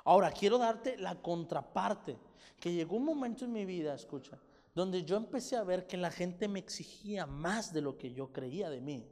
Ahora, 0.05 0.31
quiero 0.31 0.59
darte 0.59 0.97
la 0.97 1.15
contraparte, 1.15 2.17
que 2.59 2.71
llegó 2.71 2.95
un 2.95 3.05
momento 3.05 3.43
en 3.43 3.51
mi 3.51 3.65
vida, 3.65 3.95
escucha, 3.95 4.37
donde 4.73 5.03
yo 5.03 5.17
empecé 5.17 5.57
a 5.57 5.63
ver 5.63 5.87
que 5.87 5.97
la 5.97 6.11
gente 6.11 6.47
me 6.47 6.59
exigía 6.59 7.25
más 7.25 7.73
de 7.73 7.81
lo 7.81 7.97
que 7.97 8.13
yo 8.13 8.31
creía 8.31 8.69
de 8.69 8.81
mí. 8.81 9.07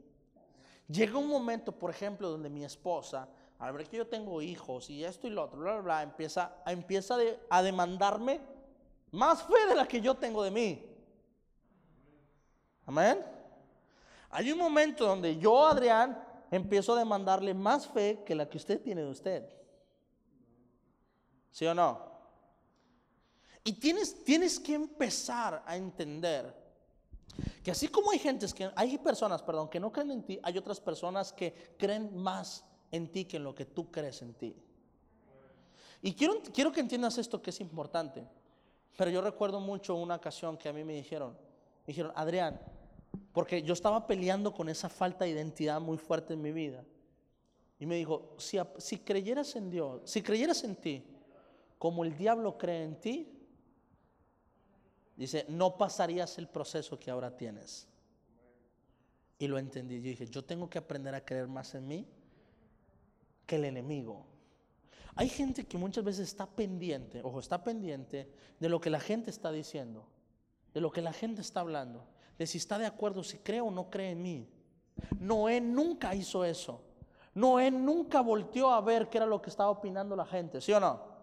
Llega 0.88 1.18
un 1.18 1.28
momento, 1.28 1.72
por 1.72 1.90
ejemplo, 1.90 2.30
donde 2.30 2.48
mi 2.48 2.64
esposa, 2.64 3.28
al 3.58 3.72
ver 3.72 3.88
que 3.88 3.96
yo 3.96 4.06
tengo 4.06 4.40
hijos 4.40 4.88
y 4.88 5.04
esto 5.04 5.26
y 5.26 5.30
lo 5.30 5.44
otro, 5.44 5.58
bla, 5.58 5.72
bla, 5.72 5.82
bla, 5.82 6.02
empieza, 6.02 6.62
empieza 6.64 7.16
a 7.50 7.62
demandarme 7.62 8.40
más 9.10 9.42
fe 9.42 9.66
de 9.68 9.74
la 9.74 9.88
que 9.88 10.00
yo 10.00 10.14
tengo 10.14 10.44
de 10.44 10.50
mí. 10.50 10.86
Amén. 12.86 13.20
Hay 14.30 14.52
un 14.52 14.58
momento 14.58 15.06
donde 15.06 15.36
yo, 15.38 15.66
Adrián, 15.66 16.22
empiezo 16.52 16.92
a 16.92 16.98
demandarle 16.98 17.52
más 17.52 17.88
fe 17.88 18.22
que 18.24 18.34
la 18.34 18.48
que 18.48 18.58
usted 18.58 18.80
tiene 18.80 19.02
de 19.02 19.10
usted. 19.10 19.63
¿Sí 21.54 21.64
o 21.66 21.72
no? 21.72 22.00
Y 23.62 23.74
tienes, 23.74 24.24
tienes 24.24 24.58
que 24.58 24.74
empezar 24.74 25.62
a 25.64 25.76
entender 25.76 26.52
que 27.62 27.70
así 27.70 27.86
como 27.86 28.10
hay 28.10 28.18
gentes 28.18 28.52
que 28.52 28.72
hay 28.74 28.98
personas, 28.98 29.40
perdón, 29.40 29.68
que 29.68 29.78
no 29.78 29.92
creen 29.92 30.10
en 30.10 30.24
ti, 30.24 30.40
hay 30.42 30.58
otras 30.58 30.80
personas 30.80 31.32
que 31.32 31.76
creen 31.78 32.16
más 32.16 32.64
en 32.90 33.06
ti 33.06 33.24
que 33.24 33.36
en 33.36 33.44
lo 33.44 33.54
que 33.54 33.66
tú 33.66 33.88
crees 33.88 34.20
en 34.22 34.34
ti. 34.34 34.56
Y 36.02 36.14
quiero, 36.14 36.42
quiero 36.52 36.72
que 36.72 36.80
entiendas 36.80 37.18
esto 37.18 37.40
que 37.40 37.50
es 37.50 37.60
importante. 37.60 38.26
Pero 38.96 39.12
yo 39.12 39.22
recuerdo 39.22 39.60
mucho 39.60 39.94
una 39.94 40.16
ocasión 40.16 40.56
que 40.56 40.68
a 40.68 40.72
mí 40.72 40.82
me 40.82 40.94
dijeron, 40.94 41.38
dijeron, 41.86 42.10
Adrián, 42.16 42.60
porque 43.32 43.62
yo 43.62 43.74
estaba 43.74 44.08
peleando 44.08 44.52
con 44.52 44.68
esa 44.68 44.88
falta 44.88 45.24
de 45.24 45.30
identidad 45.30 45.80
muy 45.80 45.98
fuerte 45.98 46.34
en 46.34 46.42
mi 46.42 46.50
vida. 46.50 46.84
Y 47.78 47.86
me 47.86 47.94
dijo, 47.94 48.34
si, 48.38 48.58
si 48.78 48.98
creyeras 48.98 49.54
en 49.54 49.70
Dios, 49.70 50.02
si 50.04 50.20
creyeras 50.20 50.64
en 50.64 50.74
ti, 50.74 51.13
como 51.78 52.04
el 52.04 52.16
diablo 52.16 52.56
cree 52.56 52.84
en 52.84 53.00
ti, 53.00 53.34
dice, 55.16 55.46
no 55.48 55.76
pasarías 55.76 56.38
el 56.38 56.48
proceso 56.48 56.98
que 56.98 57.10
ahora 57.10 57.36
tienes. 57.36 57.88
Y 59.38 59.48
lo 59.48 59.58
entendí. 59.58 59.96
Yo 59.96 60.08
dije, 60.08 60.26
yo 60.26 60.44
tengo 60.44 60.70
que 60.70 60.78
aprender 60.78 61.14
a 61.14 61.24
creer 61.24 61.48
más 61.48 61.74
en 61.74 61.88
mí 61.88 62.06
que 63.46 63.56
el 63.56 63.64
enemigo. 63.64 64.26
Hay 65.16 65.28
gente 65.28 65.66
que 65.66 65.78
muchas 65.78 66.02
veces 66.04 66.28
está 66.28 66.46
pendiente, 66.46 67.20
ojo, 67.22 67.38
está 67.38 67.62
pendiente 67.62 68.28
de 68.58 68.68
lo 68.68 68.80
que 68.80 68.90
la 68.90 68.98
gente 69.00 69.30
está 69.30 69.52
diciendo, 69.52 70.06
de 70.72 70.80
lo 70.80 70.90
que 70.90 71.02
la 71.02 71.12
gente 71.12 71.40
está 71.40 71.60
hablando, 71.60 72.04
de 72.36 72.46
si 72.46 72.58
está 72.58 72.78
de 72.78 72.86
acuerdo, 72.86 73.22
si 73.22 73.38
cree 73.38 73.60
o 73.60 73.70
no 73.70 73.90
cree 73.90 74.10
en 74.10 74.22
mí. 74.22 74.48
Noé 75.20 75.60
nunca 75.60 76.14
hizo 76.14 76.44
eso. 76.44 76.82
Noé 77.34 77.70
nunca 77.70 78.20
volteó 78.22 78.70
a 78.70 78.80
ver 78.80 79.08
qué 79.08 79.18
era 79.18 79.26
lo 79.26 79.40
que 79.40 79.50
estaba 79.50 79.70
opinando 79.70 80.16
la 80.16 80.26
gente, 80.26 80.60
¿sí 80.60 80.72
o 80.72 80.80
no? 80.80 81.13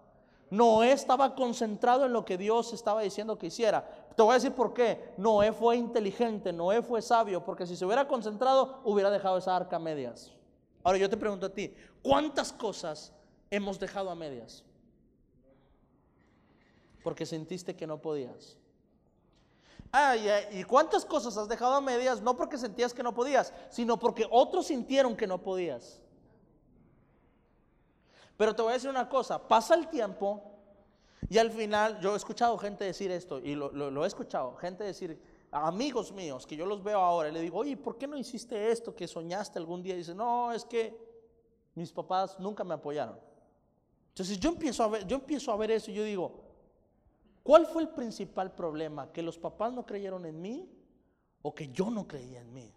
Noé 0.51 0.91
estaba 0.91 1.33
concentrado 1.33 2.05
en 2.05 2.13
lo 2.13 2.23
que 2.23 2.37
Dios 2.37 2.71
estaba 2.73 3.01
diciendo 3.01 3.39
que 3.39 3.47
hiciera. 3.47 3.83
Te 4.15 4.21
voy 4.21 4.31
a 4.31 4.35
decir 4.35 4.51
por 4.51 4.73
qué. 4.75 5.13
Noé 5.17 5.51
fue 5.51 5.77
inteligente, 5.77 6.53
Noé 6.53 6.83
fue 6.83 7.01
sabio, 7.01 7.43
porque 7.43 7.65
si 7.65 7.75
se 7.75 7.85
hubiera 7.85 8.07
concentrado, 8.07 8.81
hubiera 8.83 9.09
dejado 9.09 9.39
esa 9.39 9.55
arca 9.55 9.77
a 9.77 9.79
medias. 9.79 10.31
Ahora 10.83 10.99
yo 10.99 11.09
te 11.09 11.17
pregunto 11.17 11.47
a 11.47 11.49
ti, 11.49 11.73
¿cuántas 12.03 12.53
cosas 12.53 13.13
hemos 13.51 13.77
dejado 13.77 14.09
a 14.09 14.15
medias. 14.15 14.63
Porque 17.03 17.25
sentiste 17.25 17.75
que 17.75 17.85
no 17.85 18.01
podías. 18.01 18.57
Ah, 19.91 20.15
¿y 20.51 20.63
cuántas 20.63 21.03
cosas 21.03 21.35
has 21.35 21.49
dejado 21.49 21.73
a 21.73 21.81
medias? 21.81 22.21
No 22.21 22.37
porque 22.37 22.57
sentías 22.57 22.93
que 22.93 23.03
no 23.03 23.13
podías, 23.13 23.53
sino 23.69 23.99
porque 23.99 24.25
otros 24.31 24.67
sintieron 24.67 25.17
que 25.17 25.27
no 25.27 25.41
podías. 25.43 26.01
Pero 28.41 28.55
te 28.55 28.63
voy 28.63 28.71
a 28.71 28.73
decir 28.73 28.89
una 28.89 29.07
cosa, 29.07 29.47
pasa 29.47 29.75
el 29.75 29.87
tiempo 29.87 30.41
y 31.29 31.37
al 31.37 31.51
final 31.51 31.99
yo 31.99 32.13
he 32.13 32.17
escuchado 32.17 32.57
gente 32.57 32.83
decir 32.83 33.11
esto, 33.11 33.37
y 33.37 33.53
lo, 33.53 34.03
he 34.03 34.07
escuchado, 34.07 34.55
gente 34.55 34.83
decir, 34.83 35.21
amigos 35.51 36.11
míos, 36.11 36.47
que 36.47 36.55
yo 36.55 36.65
los 36.65 36.81
veo 36.81 36.97
ahora, 36.97 37.29
y 37.29 37.33
le 37.33 37.39
digo, 37.39 37.59
oye, 37.59 37.77
¿por 37.77 37.99
qué 37.99 38.07
no 38.07 38.17
hiciste 38.17 38.71
esto 38.71 38.95
que 38.95 39.07
soñaste 39.07 39.59
algún 39.59 39.83
día? 39.83 39.93
Y 39.93 39.97
dice, 39.99 40.15
no, 40.15 40.51
es 40.51 40.65
que 40.65 40.97
mis 41.75 41.91
papás 41.91 42.39
nunca 42.39 42.63
me 42.63 42.73
apoyaron. 42.73 43.19
Entonces 44.07 44.39
yo 44.39 44.49
empiezo 44.49 44.85
a 44.85 44.87
ver, 44.87 45.05
yo 45.05 45.17
empiezo 45.17 45.51
a 45.51 45.57
ver 45.57 45.69
eso 45.69 45.91
y 45.91 45.93
yo 45.93 46.03
digo, 46.03 46.41
¿cuál 47.43 47.67
fue 47.67 47.83
el 47.83 47.89
principal 47.89 48.55
problema? 48.55 49.11
¿Que 49.11 49.21
los 49.21 49.37
papás 49.37 49.71
no 49.71 49.85
creyeron 49.85 50.25
en 50.25 50.41
mí 50.41 50.67
o 51.43 51.53
que 51.53 51.67
yo 51.67 51.91
no 51.91 52.07
creía 52.07 52.41
en 52.41 52.51
mí? 52.51 52.73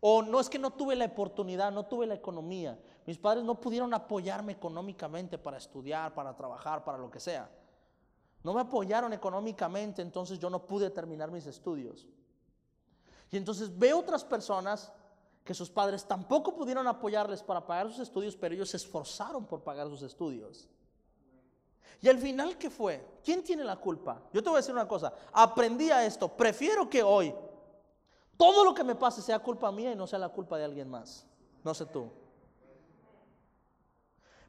O 0.00 0.22
no 0.22 0.40
es 0.40 0.48
que 0.48 0.58
no 0.58 0.72
tuve 0.72 0.94
la 0.96 1.06
oportunidad, 1.06 1.72
no 1.72 1.86
tuve 1.86 2.06
la 2.06 2.14
economía. 2.14 2.78
Mis 3.06 3.18
padres 3.18 3.44
no 3.44 3.60
pudieron 3.60 3.92
apoyarme 3.94 4.52
económicamente 4.52 5.38
para 5.38 5.56
estudiar, 5.56 6.14
para 6.14 6.34
trabajar, 6.34 6.84
para 6.84 6.98
lo 6.98 7.10
que 7.10 7.20
sea. 7.20 7.50
No 8.42 8.54
me 8.54 8.60
apoyaron 8.60 9.12
económicamente, 9.12 10.02
entonces 10.02 10.38
yo 10.38 10.50
no 10.50 10.66
pude 10.66 10.90
terminar 10.90 11.30
mis 11.30 11.46
estudios. 11.46 12.06
Y 13.30 13.36
entonces 13.36 13.76
veo 13.76 13.98
otras 13.98 14.24
personas 14.24 14.92
que 15.44 15.54
sus 15.54 15.70
padres 15.70 16.04
tampoco 16.04 16.54
pudieron 16.54 16.86
apoyarles 16.86 17.42
para 17.42 17.66
pagar 17.66 17.88
sus 17.88 18.00
estudios, 18.00 18.36
pero 18.36 18.54
ellos 18.54 18.68
se 18.68 18.76
esforzaron 18.76 19.46
por 19.46 19.62
pagar 19.62 19.88
sus 19.88 20.02
estudios. 20.02 20.68
Y 22.00 22.08
al 22.08 22.18
final, 22.18 22.58
¿qué 22.58 22.68
fue? 22.68 23.04
¿Quién 23.24 23.42
tiene 23.42 23.64
la 23.64 23.76
culpa? 23.76 24.20
Yo 24.32 24.42
te 24.42 24.48
voy 24.48 24.58
a 24.58 24.60
decir 24.60 24.74
una 24.74 24.86
cosa, 24.86 25.12
aprendí 25.32 25.90
a 25.90 26.04
esto, 26.04 26.28
prefiero 26.28 26.90
que 26.90 27.02
hoy 27.02 27.34
todo 28.36 28.64
lo 28.64 28.74
que 28.74 28.84
me 28.84 28.94
pase 28.94 29.22
sea 29.22 29.38
culpa 29.38 29.70
mía 29.72 29.92
y 29.92 29.96
no 29.96 30.06
sea 30.06 30.18
la 30.18 30.28
culpa 30.28 30.58
de 30.58 30.64
alguien 30.64 30.88
más. 30.88 31.26
No 31.64 31.74
sé 31.74 31.86
tú. 31.86 32.10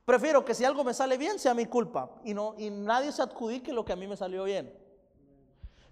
Prefiero 0.06 0.46
que 0.46 0.54
si 0.54 0.64
algo 0.64 0.84
me 0.84 0.94
sale 0.94 1.18
bien 1.18 1.38
sea 1.38 1.54
mi 1.54 1.66
culpa 1.66 2.10
y, 2.24 2.34
no, 2.34 2.56
y 2.58 2.70
nadie 2.70 3.12
se 3.12 3.22
adjudique 3.22 3.74
lo 3.74 3.84
que 3.84 3.94
a 3.94 3.96
mí 3.96 4.08
me 4.08 4.16
salió 4.16 4.46
bien. 4.46 4.74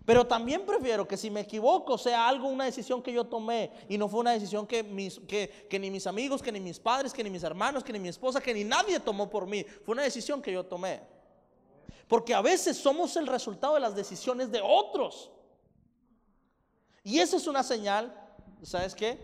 Pero 0.06 0.26
también 0.26 0.66
prefiero 0.66 1.08
que 1.08 1.18
si 1.18 1.32
me 1.32 1.42
equivoco 1.42 1.98
sea 1.98 2.28
algo, 2.28 2.48
una 2.48 2.66
decisión 2.66 3.02
que 3.02 3.12
yo 3.12 3.26
tomé 3.26 3.72
y 3.90 3.98
no 3.98 4.08
fue 4.08 4.20
una 4.20 4.32
decisión 4.32 4.68
que, 4.68 4.84
mis, 4.84 5.20
que, 5.22 5.68
que, 5.68 5.80
ni 5.80 5.90
mis 5.90 6.06
amigos, 6.06 6.44
que 6.44 6.52
ni 6.52 6.60
mis 6.60 6.80
padres, 6.80 7.12
que 7.12 7.24
ni 7.24 7.30
mis 7.30 7.44
hermanos, 7.44 7.84
que 7.84 7.92
ni 7.92 8.00
mi 8.00 8.10
esposa, 8.10 8.40
que 8.40 8.54
ni 8.54 8.64
nadie 8.64 9.00
tomó 9.00 9.30
por 9.30 9.48
mí. 9.48 9.64
Fue 9.84 9.94
una 9.94 10.04
decisión 10.04 10.42
que 10.42 10.52
yo 10.52 10.64
tomé. 10.64 11.02
Porque 12.08 12.36
a 12.36 12.42
veces 12.42 12.78
somos 12.78 13.18
el 13.18 13.26
resultado 13.26 13.74
de 13.74 13.80
las 13.80 13.96
decisiones 13.96 14.52
de 14.52 14.62
otros. 14.64 15.32
Y 17.06 17.20
esa 17.20 17.38
es 17.38 17.46
una 17.46 17.62
señal, 17.62 18.12
¿sabes 18.64 18.96
qué? 18.96 19.20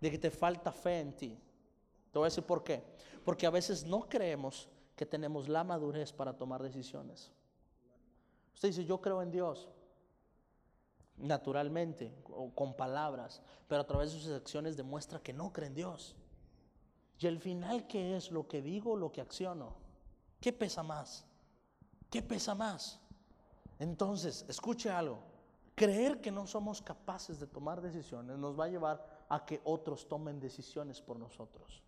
De 0.00 0.12
que 0.12 0.18
te 0.18 0.30
falta 0.30 0.70
fe 0.70 1.00
en 1.00 1.16
ti. 1.16 1.36
Te 2.12 2.18
voy 2.20 2.26
a 2.26 2.30
decir 2.30 2.44
por 2.44 2.62
qué. 2.62 2.84
Porque 3.24 3.46
a 3.46 3.50
veces 3.50 3.84
no 3.84 4.08
creemos 4.08 4.68
que 4.94 5.04
tenemos 5.04 5.48
la 5.48 5.64
madurez 5.64 6.12
para 6.12 6.38
tomar 6.38 6.62
decisiones. 6.62 7.32
Usted 8.54 8.68
dice, 8.68 8.84
yo 8.84 9.00
creo 9.00 9.20
en 9.22 9.32
Dios 9.32 9.68
naturalmente 11.16 12.14
o 12.30 12.54
con 12.54 12.74
palabras, 12.74 13.42
pero 13.66 13.80
a 13.80 13.86
través 13.86 14.12
de 14.12 14.20
sus 14.20 14.32
acciones 14.32 14.76
demuestra 14.76 15.18
que 15.18 15.32
no 15.32 15.52
cree 15.52 15.66
en 15.66 15.74
Dios. 15.74 16.14
Y 17.18 17.26
al 17.26 17.40
final, 17.40 17.88
¿qué 17.88 18.16
es 18.16 18.30
lo 18.30 18.46
que 18.46 18.62
digo, 18.62 18.96
lo 18.96 19.10
que 19.10 19.20
acciono? 19.20 19.74
¿Qué 20.40 20.52
pesa 20.52 20.84
más? 20.84 21.24
¿Qué 22.08 22.22
pesa 22.22 22.54
más? 22.54 23.00
Entonces, 23.80 24.44
escuche 24.48 24.90
algo. 24.90 25.35
Creer 25.76 26.22
que 26.22 26.30
no 26.30 26.46
somos 26.46 26.80
capaces 26.80 27.38
de 27.38 27.46
tomar 27.46 27.82
decisiones 27.82 28.38
nos 28.38 28.58
va 28.58 28.64
a 28.64 28.68
llevar 28.68 29.26
a 29.28 29.44
que 29.44 29.60
otros 29.62 30.08
tomen 30.08 30.40
decisiones 30.40 31.02
por 31.02 31.18
nosotros. 31.18 31.82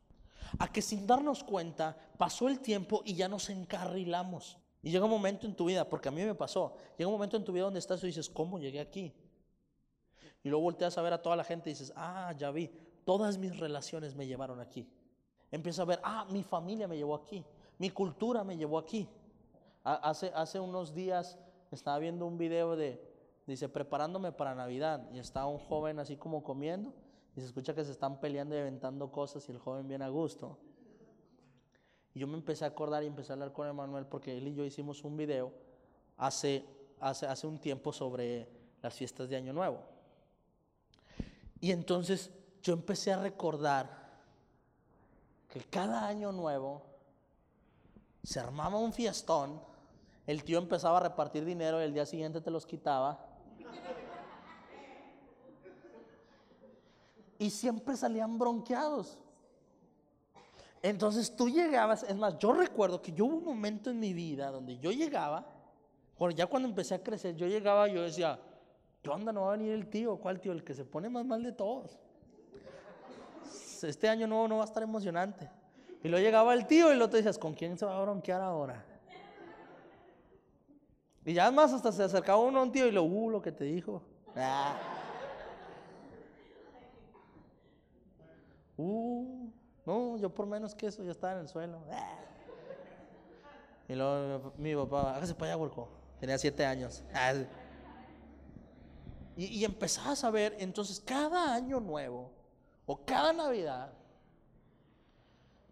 A 0.59 0.70
que 0.70 0.83
sin 0.83 1.07
darnos 1.07 1.42
cuenta 1.42 1.96
pasó 2.18 2.48
el 2.48 2.61
tiempo 2.61 3.01
y 3.07 3.14
ya 3.14 3.29
nos 3.29 3.48
encarrilamos. 3.48 4.59
Y 4.83 4.90
llega 4.90 5.07
un 5.07 5.11
momento 5.11 5.46
en 5.46 5.57
tu 5.57 5.64
vida, 5.64 5.88
porque 5.88 6.11
a 6.11 6.12
mí 6.12 6.22
me 6.22 6.35
pasó, 6.35 6.77
llega 6.98 7.09
un 7.09 7.14
momento 7.14 7.38
en 7.38 7.44
tu 7.44 7.53
vida 7.53 7.64
donde 7.64 7.79
estás 7.79 8.05
y 8.05 8.09
dices, 8.09 8.29
¿cómo 8.29 8.59
llegué 8.59 8.79
aquí? 8.79 9.11
Y 10.42 10.51
luego 10.51 10.64
volteas 10.64 10.98
a 10.98 11.03
ver 11.03 11.14
a 11.14 11.22
toda 11.22 11.35
la 11.35 11.44
gente 11.44 11.70
y 11.70 11.72
dices, 11.72 11.90
ah, 11.96 12.35
ya 12.37 12.51
vi, 12.51 12.70
todas 13.07 13.38
mis 13.38 13.59
relaciones 13.59 14.14
me 14.14 14.27
llevaron 14.27 14.61
aquí. 14.61 14.87
Empieza 15.51 15.81
a 15.81 15.87
ver, 15.87 15.98
ah, 16.05 16.27
mi 16.29 16.42
familia 16.42 16.87
me 16.87 16.98
llevó 16.98 17.14
aquí, 17.14 17.42
mi 17.79 17.88
cultura 17.88 18.44
me 18.44 18.55
llevó 18.55 18.77
aquí. 18.77 19.09
Hace, 19.83 20.31
hace 20.35 20.61
unos 20.61 20.92
días 20.92 21.38
estaba 21.70 21.98
viendo 21.98 22.27
un 22.27 22.37
video 22.37 22.77
de, 22.77 23.08
dice, 23.52 23.68
preparándome 23.68 24.32
para 24.32 24.54
Navidad, 24.54 25.08
y 25.12 25.18
está 25.18 25.46
un 25.46 25.58
joven 25.58 25.98
así 25.98 26.16
como 26.16 26.42
comiendo, 26.42 26.92
y 27.37 27.40
se 27.40 27.46
escucha 27.46 27.74
que 27.74 27.84
se 27.84 27.92
están 27.92 28.20
peleando 28.20 28.54
y 28.54 28.58
aventando 28.58 29.11
cosas, 29.11 29.48
y 29.48 29.52
el 29.52 29.58
joven 29.58 29.88
viene 29.88 30.04
a 30.04 30.08
gusto. 30.08 30.58
Y 32.14 32.20
yo 32.20 32.26
me 32.26 32.34
empecé 32.34 32.64
a 32.64 32.68
acordar 32.68 33.02
y 33.02 33.06
empecé 33.06 33.32
a 33.32 33.34
hablar 33.34 33.52
con 33.52 33.68
Emanuel, 33.68 34.06
porque 34.06 34.37
él 34.37 34.48
y 34.48 34.54
yo 34.54 34.64
hicimos 34.64 35.04
un 35.04 35.16
video 35.16 35.52
hace, 36.16 36.64
hace, 37.00 37.26
hace 37.26 37.46
un 37.46 37.58
tiempo 37.58 37.92
sobre 37.92 38.48
las 38.82 38.94
fiestas 38.94 39.28
de 39.28 39.37
Año 39.37 39.52
Nuevo. 39.52 39.78
Y 41.61 41.72
entonces 41.72 42.30
yo 42.62 42.72
empecé 42.72 43.12
a 43.12 43.20
recordar 43.20 43.98
que 45.48 45.61
cada 45.61 46.06
año 46.06 46.32
nuevo 46.32 46.82
se 48.22 48.38
armaba 48.40 48.78
un 48.78 48.92
fiestón, 48.92 49.61
el 50.26 50.44
tío 50.44 50.58
empezaba 50.58 50.98
a 50.98 51.00
repartir 51.00 51.44
dinero 51.44 51.80
y 51.80 51.84
el 51.84 51.94
día 51.94 52.04
siguiente 52.04 52.40
te 52.40 52.50
los 52.50 52.66
quitaba. 52.66 53.27
Y 57.38 57.51
siempre 57.51 57.96
salían 57.96 58.38
bronqueados. 58.38 59.18
Entonces 60.83 61.35
tú 61.35 61.48
llegabas, 61.48 62.05
es 62.05 62.16
más, 62.16 62.38
yo 62.38 62.53
recuerdo 62.53 63.03
que 63.03 63.12
yo 63.12 63.24
hubo 63.27 63.37
un 63.37 63.44
momento 63.44 63.90
en 63.90 63.98
mi 63.98 64.12
vida 64.12 64.51
donde 64.51 64.79
yo 64.79 64.92
llegaba, 64.92 65.44
bueno, 66.18 66.35
ya 66.35 66.46
cuando 66.46 66.68
empecé 66.68 66.94
a 66.94 67.03
crecer, 67.03 67.35
yo 67.37 67.46
llegaba 67.46 67.88
y 67.88 67.94
yo 67.94 68.03
decía, 68.03 68.38
¿qué 69.03 69.11
onda? 69.11 69.33
No 69.33 69.42
va 69.42 69.55
a 69.55 69.57
venir 69.57 69.72
el 69.72 69.88
tío, 69.88 70.16
¿cuál 70.16 70.40
tío? 70.40 70.53
El 70.53 70.64
que 70.64 70.74
se 70.74 70.85
pone 70.85 71.09
más 71.09 71.24
mal 71.24 71.42
de 71.42 71.53
todos. 71.53 71.98
Este 73.83 74.09
año 74.09 74.27
nuevo 74.27 74.48
no 74.48 74.57
va 74.57 74.62
a 74.62 74.66
estar 74.66 74.83
emocionante. 74.83 75.48
Y 76.03 76.09
luego 76.09 76.24
llegaba 76.24 76.55
el 76.55 76.66
tío 76.66 76.92
y 76.92 76.96
luego 76.96 77.11
te 77.11 77.16
decías, 77.18 77.38
¿con 77.38 77.55
quién 77.55 77.77
se 77.77 77.85
va 77.85 77.96
a 77.96 78.03
bronquear 78.03 78.40
ahora? 78.40 78.85
Y 81.24 81.35
ya 81.35 81.51
más 81.51 81.72
hasta 81.72 81.92
se 81.92 82.03
acercaba 82.03 82.38
uno 82.38 82.61
a 82.61 82.62
un 82.62 82.72
tío 82.72 82.87
y 82.87 82.92
lo, 82.92 83.03
uh, 83.03 83.31
lo 83.31 83.42
que 83.42 83.53
te 83.53 83.64
dijo. 83.64 84.03
Ah. 84.35 84.97
Uh, 88.78 89.50
no, 89.84 90.16
yo 90.16 90.32
por 90.32 90.46
menos 90.46 90.74
que 90.74 90.86
eso, 90.86 91.02
ya 91.04 91.10
estaba 91.10 91.34
en 91.34 91.40
el 91.40 91.48
suelo. 91.48 91.80
Ah. 91.90 92.16
Y 93.88 93.94
luego 93.94 94.52
mi 94.56 94.74
papá, 94.74 95.16
hágase 95.16 95.34
para 95.34 95.52
allá, 95.52 95.60
huerco. 95.60 95.88
Tenía 96.20 96.38
siete 96.38 96.64
años. 96.64 97.02
Ah. 97.12 97.34
Y, 99.36 99.46
y 99.46 99.64
empezabas 99.64 100.24
a 100.24 100.30
ver, 100.30 100.56
entonces 100.58 101.00
cada 101.00 101.54
año 101.54 101.80
nuevo 101.80 102.30
o 102.86 103.04
cada 103.04 103.32
Navidad, 103.32 103.92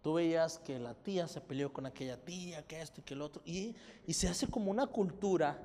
tú 0.01 0.13
veías 0.13 0.59
que 0.59 0.79
la 0.79 0.93
tía 0.93 1.27
se 1.27 1.41
peleó 1.41 1.73
con 1.73 1.85
aquella 1.85 2.15
tía, 2.23 2.65
que 2.65 2.79
esto 2.81 3.01
y 3.01 3.03
que 3.03 3.13
el 3.13 3.21
otro, 3.21 3.41
y, 3.43 3.75
y 4.05 4.13
se 4.13 4.27
hace 4.29 4.47
como 4.47 4.69
una 4.71 4.87
cultura, 4.87 5.59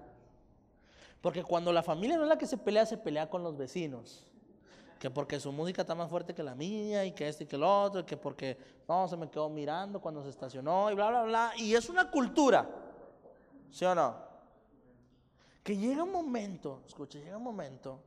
porque 1.21 1.45
cuando 1.45 1.73
la 1.73 1.83
familia 1.83 2.17
no 2.17 2.25
es 2.25 2.29
la 2.29 2.39
que 2.39 2.47
se 2.47 2.57
pelea, 2.57 2.87
se 2.87 2.97
pelea 2.97 3.29
con 3.29 3.43
los 3.43 3.57
vecinos, 3.57 4.27
que 5.03 5.11
porque 5.11 5.41
su 5.41 5.51
música 5.51 5.83
está 5.83 5.97
más 5.97 6.09
fuerte 6.09 6.33
que 6.33 6.45
la 6.45 6.55
mía, 6.55 7.05
y 7.05 7.11
que 7.11 7.27
esto 7.27 7.43
y 7.43 7.47
que 7.49 7.57
el 7.57 7.65
otro, 7.65 8.03
y 8.03 8.05
que 8.05 8.17
porque 8.17 8.57
no, 8.87 9.09
se 9.09 9.17
me 9.17 9.29
quedó 9.29 9.49
mirando 9.49 10.01
cuando 10.01 10.23
se 10.23 10.31
estacionó, 10.31 10.93
y 10.93 10.95
bla, 10.95 11.09
bla, 11.09 11.23
bla, 11.25 11.53
y 11.57 11.75
es 11.75 11.89
una 11.89 12.09
cultura, 12.09 12.71
¿sí 13.69 13.85
o 13.85 13.97
no? 13.97 14.15
Que 15.65 15.77
llega 15.77 16.05
un 16.05 16.13
momento, 16.13 16.85
escucha, 16.87 17.19
llega 17.19 17.37
un 17.37 17.43
momento 17.43 18.01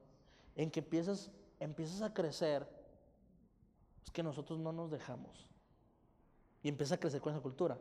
en 0.55 0.71
que 0.71 0.79
empiezas, 0.79 1.29
empiezas 1.60 2.01
a 2.01 2.13
crecer, 2.13 2.65
es 4.01 4.10
que 4.10 4.23
nosotros 4.23 4.58
no 4.58 4.71
nos 4.71 4.89
dejamos. 4.89 5.49
Y 6.63 6.69
empieza 6.69 6.95
a 6.95 6.97
crecer 6.97 7.19
con 7.19 7.34
esa 7.34 7.41
cultura. 7.41 7.77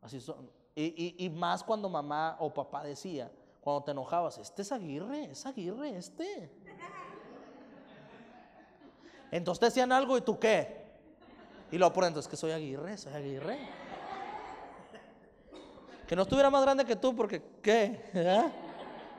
Así 0.00 0.20
son. 0.20 0.48
Y, 0.76 1.28
más 1.34 1.64
cuando 1.64 1.88
mamá 1.88 2.36
o 2.38 2.54
papá 2.54 2.84
decía, 2.84 3.32
cuando 3.60 3.82
te 3.82 3.90
enojabas, 3.90 4.38
este 4.38 4.62
es 4.62 4.70
Aguirre, 4.70 5.24
es 5.32 5.44
Aguirre, 5.44 5.96
este. 5.96 6.52
Entonces 9.36 9.60
te 9.60 9.66
decían 9.66 9.92
algo 9.92 10.16
y 10.16 10.22
tú 10.22 10.38
qué. 10.38 10.86
Y 11.70 11.78
lo 11.78 11.92
por 11.92 12.04
dentro, 12.04 12.20
es 12.20 12.28
que 12.28 12.36
soy 12.36 12.52
Aguirre, 12.52 12.96
soy 12.96 13.12
Aguirre. 13.12 13.58
Que 16.06 16.16
no 16.16 16.22
estuviera 16.22 16.48
más 16.48 16.62
grande 16.62 16.84
que 16.84 16.96
tú 16.96 17.14
porque 17.14 17.42
¿qué? 17.60 18.00
¿Ah? 18.14 18.50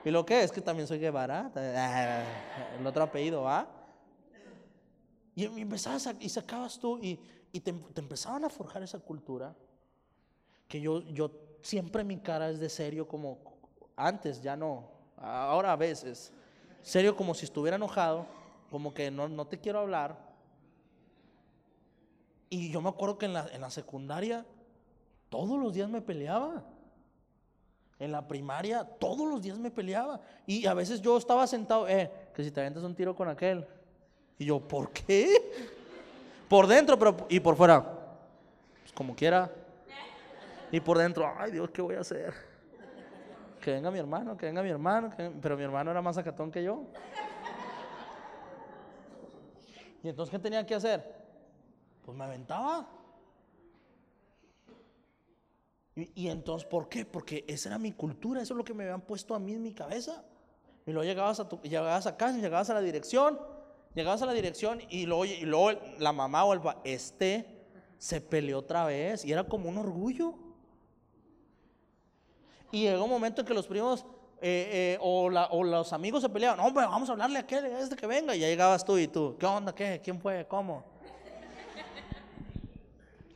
¿Y 0.03 0.10
lo 0.10 0.25
que 0.25 0.41
es? 0.43 0.51
Que 0.51 0.62
también 0.62 0.88
soy 0.88 0.97
Guevara. 0.97 1.51
El 2.80 2.88
otro 2.88 3.03
apellido, 3.03 3.43
¿va? 3.43 3.67
Y 5.36 5.45
empezabas 5.45 6.10
y 6.19 6.30
sacabas 6.30 6.80
tú 6.80 6.97
y, 6.97 7.19
y 7.51 7.60
te, 7.60 7.69
empezaban 7.95 8.43
a 8.43 8.49
forjar 8.49 8.82
esa 8.82 8.97
cultura 8.99 9.56
que 10.67 10.82
yo, 10.82 11.01
yo 11.01 11.32
siempre 11.62 12.03
mi 12.03 12.17
cara 12.17 12.49
es 12.49 12.60
de 12.60 12.69
serio 12.69 13.08
como 13.08 13.38
antes, 13.95 14.41
ya 14.41 14.56
no, 14.56 14.89
ahora 15.15 15.73
a 15.73 15.75
veces, 15.75 16.32
serio 16.82 17.15
como 17.15 17.36
si 17.36 17.45
estuviera 17.45 17.75
enojado, 17.75 18.25
como 18.69 18.93
que 18.93 19.12
no, 19.12 19.27
no 19.27 19.47
te 19.47 19.60
quiero 19.60 19.80
hablar. 19.80 20.17
Y 22.49 22.69
yo 22.71 22.82
me 22.82 22.89
acuerdo 22.89 23.17
que 23.17 23.25
en 23.25 23.34
la, 23.34 23.47
en 23.51 23.62
la 23.62 23.69
secundaria 23.69 24.45
todos 25.30 25.60
los 25.60 25.73
días 25.73 25.89
me 25.89 26.01
peleaba. 26.01 26.63
En 27.99 28.12
la 28.12 28.27
primaria 28.27 28.84
todos 28.84 29.27
los 29.27 29.41
días 29.41 29.58
me 29.58 29.71
peleaba. 29.71 30.19
Y 30.45 30.65
a 30.65 30.73
veces 30.73 31.01
yo 31.01 31.17
estaba 31.17 31.47
sentado, 31.47 31.88
eh, 31.88 32.12
que 32.34 32.43
si 32.43 32.51
te 32.51 32.62
aventas 32.62 32.84
un 32.84 32.95
tiro 32.95 33.15
con 33.15 33.27
aquel. 33.27 33.65
Y 34.38 34.45
yo, 34.45 34.60
¿por 34.60 34.91
qué? 34.91 35.77
Por 36.47 36.65
dentro, 36.65 36.97
pero 36.97 37.27
y 37.27 37.41
por 37.41 37.58
fuera, 37.58 37.84
pues 37.84 38.93
como 38.93 39.13
quiera. 39.13 39.51
Y 40.71 40.80
por 40.80 40.97
dentro, 40.97 41.30
ay 41.38 41.51
Dios, 41.51 41.69
¿qué 41.71 41.82
voy 41.82 41.95
a 41.95 41.99
hacer? 41.99 42.34
Que 43.60 43.71
venga 43.71 43.91
mi 43.91 43.99
hermano, 43.99 44.38
que 44.38 44.45
venga 44.45 44.63
mi 44.63 44.69
hermano, 44.69 45.12
pero 45.41 45.58
mi 45.58 45.63
hermano 45.63 45.91
era 45.91 46.01
más 46.01 46.17
acatón 46.17 46.49
que 46.49 46.63
yo. 46.63 46.86
Y 50.08 50.10
entonces, 50.10 50.32
¿qué 50.32 50.39
tenía 50.39 50.65
que 50.65 50.74
hacer? 50.74 51.04
Pues 52.02 52.17
me 52.17 52.24
aventaba. 52.24 52.88
Y, 55.96 56.30
entonces, 56.30 56.65
¿por 56.65 56.88
qué? 56.88 57.04
Porque 57.04 57.43
esa 57.46 57.67
era 57.67 57.78
mi 57.78 57.91
cultura, 57.91 58.41
eso 58.41 58.54
es 58.54 58.58
lo 58.58 58.63
que 58.63 58.74
me 58.74 58.86
habían 58.86 59.02
puesto 59.02 59.36
a 59.36 59.39
mí 59.39 59.52
en 59.52 59.62
mi 59.62 59.74
cabeza. 59.74 60.24
Y 60.86 60.91
luego 60.91 61.04
llegabas 61.04 61.41
a, 61.41 61.50
tu, 61.50 61.60
llegabas 61.62 62.08
a 62.08 62.15
casa, 62.15 62.38
llegabas 62.38 62.70
a 62.70 62.76
la 62.76 62.82
dirección 62.82 63.38
Llegabas 63.96 64.22
a 64.22 64.28
la 64.28 64.34
dirección 64.34 64.80
y 64.89 65.06
luego, 65.08 65.26
y 65.26 65.43
la 66.00 66.13
mamá 66.13 66.46
o 66.46 66.54
el 66.54 66.62
este 66.86 67.65
se 67.98 68.22
peleó 68.22 68.60
otra 68.60 68.86
vez 68.86 69.26
y 69.26 69.34
era 69.34 69.43
como 69.43 69.67
un 69.67 69.78
orgullo. 69.78 70.36
Y 72.72 72.84
llegó 72.84 73.04
un 73.04 73.10
momento 73.10 73.41
en 73.41 73.48
que 73.48 73.54
los 73.54 73.67
primos 73.67 74.06
eh, 74.39 74.95
eh, 74.95 74.97
o, 75.02 75.30
los 75.30 75.93
amigos 75.93 76.21
se 76.21 76.30
peleaban. 76.30 76.58
No, 76.58 76.71
vamos 76.71 77.10
a 77.10 77.13
hablarle 77.13 77.38
a 77.38 77.41
aquel, 77.41 77.65
a 77.65 77.80
este 77.80 77.95
que 77.95 78.06
venga. 78.06 78.36
Y 78.36 78.39
ya 78.39 78.47
llegabas 78.47 78.86
tú 78.86 78.97
y 78.97 79.08
tú, 79.08 79.36
¿qué 79.39 79.45
onda? 79.45 79.73
¿Qué? 79.73 80.00
¿Quién 80.04 80.19
fue? 80.19 80.45
¿Cómo? 80.47 80.84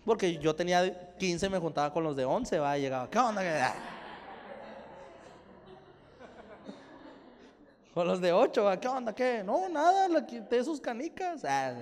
Porque 0.06 0.38
yo 0.38 0.56
tenía 0.56 1.16
15, 1.18 1.50
me 1.50 1.60
juntaba 1.60 1.94
con 1.94 2.04
los 2.04 2.16
de 2.16 2.26
11, 2.26 2.60
va, 2.60 2.78
y 2.78 2.82
llegaba, 2.82 3.10
¿qué 3.10 3.20
onda? 3.20 3.42
Con 7.94 8.08
los 8.08 8.22
de 8.22 8.32
ocho, 8.32 8.70
¿qué 8.80 8.88
onda? 8.88 9.14
¿Qué? 9.14 9.44
No, 9.44 9.68
nada, 9.68 10.08
le 10.08 10.26
quité 10.26 10.64
sus 10.64 10.80
canicas. 10.80 11.44
Ah. 11.44 11.76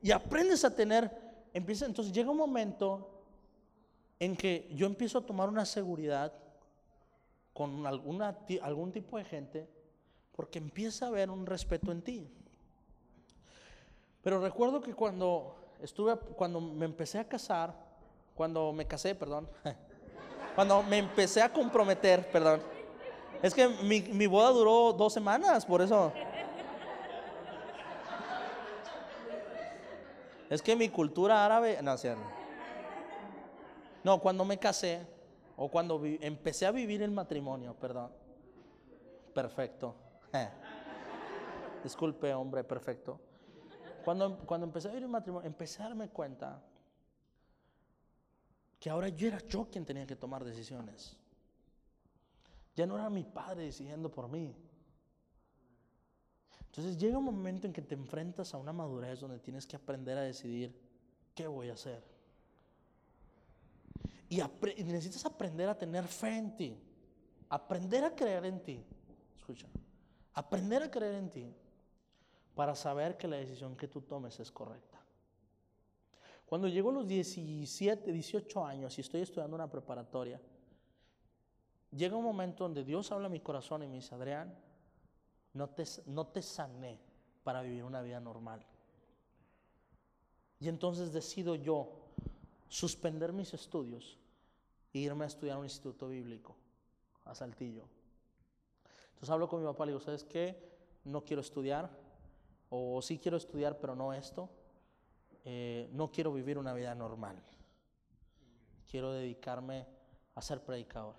Y 0.00 0.12
aprendes 0.12 0.64
a 0.64 0.72
tener, 0.72 1.10
empieza, 1.52 1.84
entonces 1.84 2.12
llega 2.12 2.30
un 2.30 2.36
momento 2.36 3.24
en 4.20 4.36
que 4.36 4.70
yo 4.72 4.86
empiezo 4.86 5.18
a 5.18 5.20
tomar 5.26 5.48
una 5.48 5.66
seguridad 5.66 6.32
con 7.52 7.86
alguna, 7.86 8.38
algún 8.62 8.92
tipo 8.92 9.18
de 9.18 9.24
gente, 9.24 9.68
porque 10.34 10.58
empieza 10.58 11.06
a 11.06 11.08
haber 11.08 11.30
un 11.30 11.46
respeto 11.46 11.92
en 11.92 12.02
ti. 12.02 12.30
Pero 14.22 14.40
recuerdo 14.40 14.80
que 14.80 14.94
cuando 14.94 15.56
estuve, 15.82 16.16
cuando 16.16 16.60
me 16.60 16.84
empecé 16.84 17.18
a 17.18 17.28
casar, 17.28 17.74
cuando 18.34 18.72
me 18.72 18.86
casé, 18.86 19.14
perdón, 19.14 19.48
cuando 20.54 20.82
me 20.82 20.98
empecé 20.98 21.42
a 21.42 21.52
comprometer, 21.52 22.30
perdón, 22.30 22.60
es 23.42 23.54
que 23.54 23.68
mi, 23.68 24.00
mi 24.02 24.26
boda 24.26 24.50
duró 24.50 24.92
dos 24.92 25.12
semanas, 25.12 25.64
por 25.64 25.80
eso. 25.80 26.12
Es 30.50 30.60
que 30.60 30.74
mi 30.74 30.88
cultura 30.88 31.44
árabe, 31.44 31.78
no. 31.80 31.94
No, 34.02 34.18
cuando 34.18 34.44
me 34.44 34.58
casé, 34.58 35.06
o 35.62 35.70
cuando 35.70 36.00
empecé 36.02 36.64
a 36.64 36.70
vivir 36.70 37.02
el 37.02 37.10
matrimonio, 37.10 37.74
perdón. 37.74 38.10
Perfecto. 39.34 39.94
Disculpe, 41.84 42.32
hombre 42.32 42.64
perfecto. 42.64 43.20
Cuando, 44.02 44.38
cuando 44.46 44.66
empecé 44.66 44.88
a 44.88 44.92
vivir 44.92 45.04
un 45.04 45.10
matrimonio, 45.10 45.46
empecé 45.46 45.82
a 45.82 45.88
darme 45.88 46.08
cuenta 46.08 46.62
que 48.78 48.88
ahora 48.88 49.10
yo 49.10 49.28
era 49.28 49.38
yo 49.48 49.68
quien 49.70 49.84
tenía 49.84 50.06
que 50.06 50.16
tomar 50.16 50.44
decisiones. 50.44 51.14
Ya 52.74 52.86
no 52.86 52.94
era 52.96 53.10
mi 53.10 53.24
padre 53.24 53.64
decidiendo 53.64 54.10
por 54.10 54.30
mí. 54.30 54.56
Entonces 56.64 56.96
llega 56.96 57.18
un 57.18 57.24
momento 57.24 57.66
en 57.66 57.74
que 57.74 57.82
te 57.82 57.94
enfrentas 57.94 58.54
a 58.54 58.56
una 58.56 58.72
madurez 58.72 59.20
donde 59.20 59.38
tienes 59.38 59.66
que 59.66 59.76
aprender 59.76 60.16
a 60.16 60.22
decidir 60.22 60.74
qué 61.34 61.46
voy 61.46 61.68
a 61.68 61.74
hacer. 61.74 62.02
Y, 64.30 64.40
necesitas 64.84 65.26
aprender 65.26 65.68
a 65.68 65.76
tener 65.76 66.06
fe 66.06 66.38
en 66.38 66.56
ti. 66.56 66.78
Aprender 67.48 68.04
a 68.04 68.14
creer 68.14 68.44
en 68.46 68.62
ti. 68.62 68.82
Escucha. 69.36 69.66
Aprender 70.34 70.84
a 70.84 70.90
creer 70.90 71.16
en 71.16 71.28
ti 71.28 71.52
para 72.54 72.76
saber 72.76 73.16
que 73.18 73.26
la 73.26 73.36
decisión 73.36 73.76
que 73.76 73.88
tú 73.88 74.02
tomes 74.02 74.38
es 74.38 74.52
correcta. 74.52 74.98
Cuando 76.46 76.68
llego 76.68 76.90
a 76.90 76.92
los 76.92 77.08
17, 77.08 78.12
18 78.12 78.64
años 78.64 78.96
y 78.96 79.00
estoy 79.00 79.22
estudiando 79.22 79.56
una 79.56 79.68
preparatoria, 79.68 80.40
llega 81.90 82.16
un 82.16 82.24
momento 82.24 82.64
donde 82.64 82.84
Dios 82.84 83.10
habla 83.10 83.26
a 83.26 83.30
mi 83.30 83.40
corazón 83.40 83.82
y 83.82 83.88
me 83.88 83.96
dice, 83.96 84.14
Adrián, 84.14 84.56
no 85.54 85.70
te, 85.70 85.84
no 86.06 86.28
te 86.28 86.42
sané 86.42 87.00
para 87.42 87.62
vivir 87.62 87.82
una 87.82 88.00
vida 88.00 88.20
normal. 88.20 88.64
Y 90.60 90.68
entonces 90.68 91.12
decido 91.12 91.56
yo 91.56 91.88
suspender 92.68 93.32
mis 93.32 93.54
estudios 93.54 94.19
irme 94.92 95.24
a 95.24 95.28
estudiar 95.28 95.56
a 95.56 95.58
un 95.58 95.64
instituto 95.64 96.08
bíblico, 96.08 96.56
a 97.24 97.34
Saltillo. 97.34 97.84
Entonces 99.10 99.30
hablo 99.30 99.48
con 99.48 99.60
mi 99.60 99.66
papá 99.66 99.84
le 99.86 99.92
digo, 99.92 100.00
¿sabes 100.00 100.24
qué? 100.24 100.56
No 101.04 101.24
quiero 101.24 101.40
estudiar, 101.40 101.90
o 102.70 103.02
sí 103.02 103.18
quiero 103.18 103.36
estudiar, 103.36 103.78
pero 103.78 103.94
no 103.94 104.12
esto. 104.14 104.48
Eh, 105.44 105.88
no 105.92 106.10
quiero 106.10 106.32
vivir 106.32 106.56
una 106.56 106.72
vida 106.72 106.94
normal. 106.94 107.42
Quiero 108.88 109.12
dedicarme 109.12 109.86
a 110.34 110.42
ser 110.42 110.62
predicador. 110.62 111.16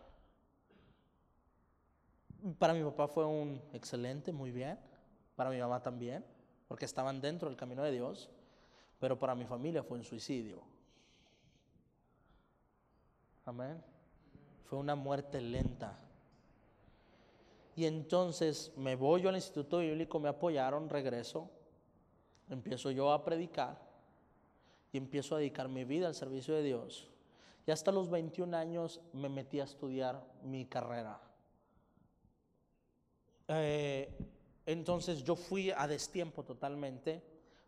Para 2.58 2.74
mi 2.74 2.84
papá 2.84 3.08
fue 3.08 3.26
un 3.26 3.62
excelente, 3.74 4.32
muy 4.32 4.52
bien. 4.52 4.80
Para 5.36 5.50
mi 5.50 5.60
mamá 5.60 5.82
también, 5.82 6.26
porque 6.68 6.86
estaban 6.86 7.22
dentro 7.22 7.50
del 7.50 7.58
camino 7.58 7.84
de 7.84 7.92
Dios. 7.92 8.30
Pero 9.00 9.20
para 9.20 9.36
mi 9.36 9.46
familia 9.46 9.84
fue 9.84 9.98
un 9.98 10.04
suicidio. 10.04 10.62
Amén. 13.46 13.82
Fue 14.66 14.78
una 14.78 14.96
muerte 14.96 15.42
lenta. 15.42 15.98
Y 17.76 17.86
entonces 17.86 18.72
me 18.76 18.96
voy 18.96 19.22
yo 19.22 19.30
al 19.30 19.36
Instituto 19.36 19.80
Bíblico, 19.80 20.20
me 20.20 20.30
apoyaron, 20.30 20.90
regreso, 20.90 21.50
empiezo 22.50 22.92
yo 22.92 23.12
a 23.12 23.24
predicar 23.24 23.80
y 24.92 24.98
empiezo 24.98 25.36
a 25.36 25.40
dedicar 25.40 25.70
mi 25.70 25.86
vida 25.86 26.08
al 26.08 26.16
servicio 26.16 26.54
de 26.54 26.64
Dios. 26.64 27.10
Y 27.66 27.72
hasta 27.72 27.92
los 27.92 28.10
21 28.10 28.56
años 28.58 29.02
me 29.14 29.30
metí 29.30 29.60
a 29.60 29.64
estudiar 29.64 30.24
mi 30.44 30.66
carrera. 30.66 31.22
Eh, 33.48 34.14
entonces 34.66 35.24
yo 35.24 35.36
fui 35.36 35.72
a 35.72 35.88
destiempo 35.88 36.44
totalmente, 36.44 37.24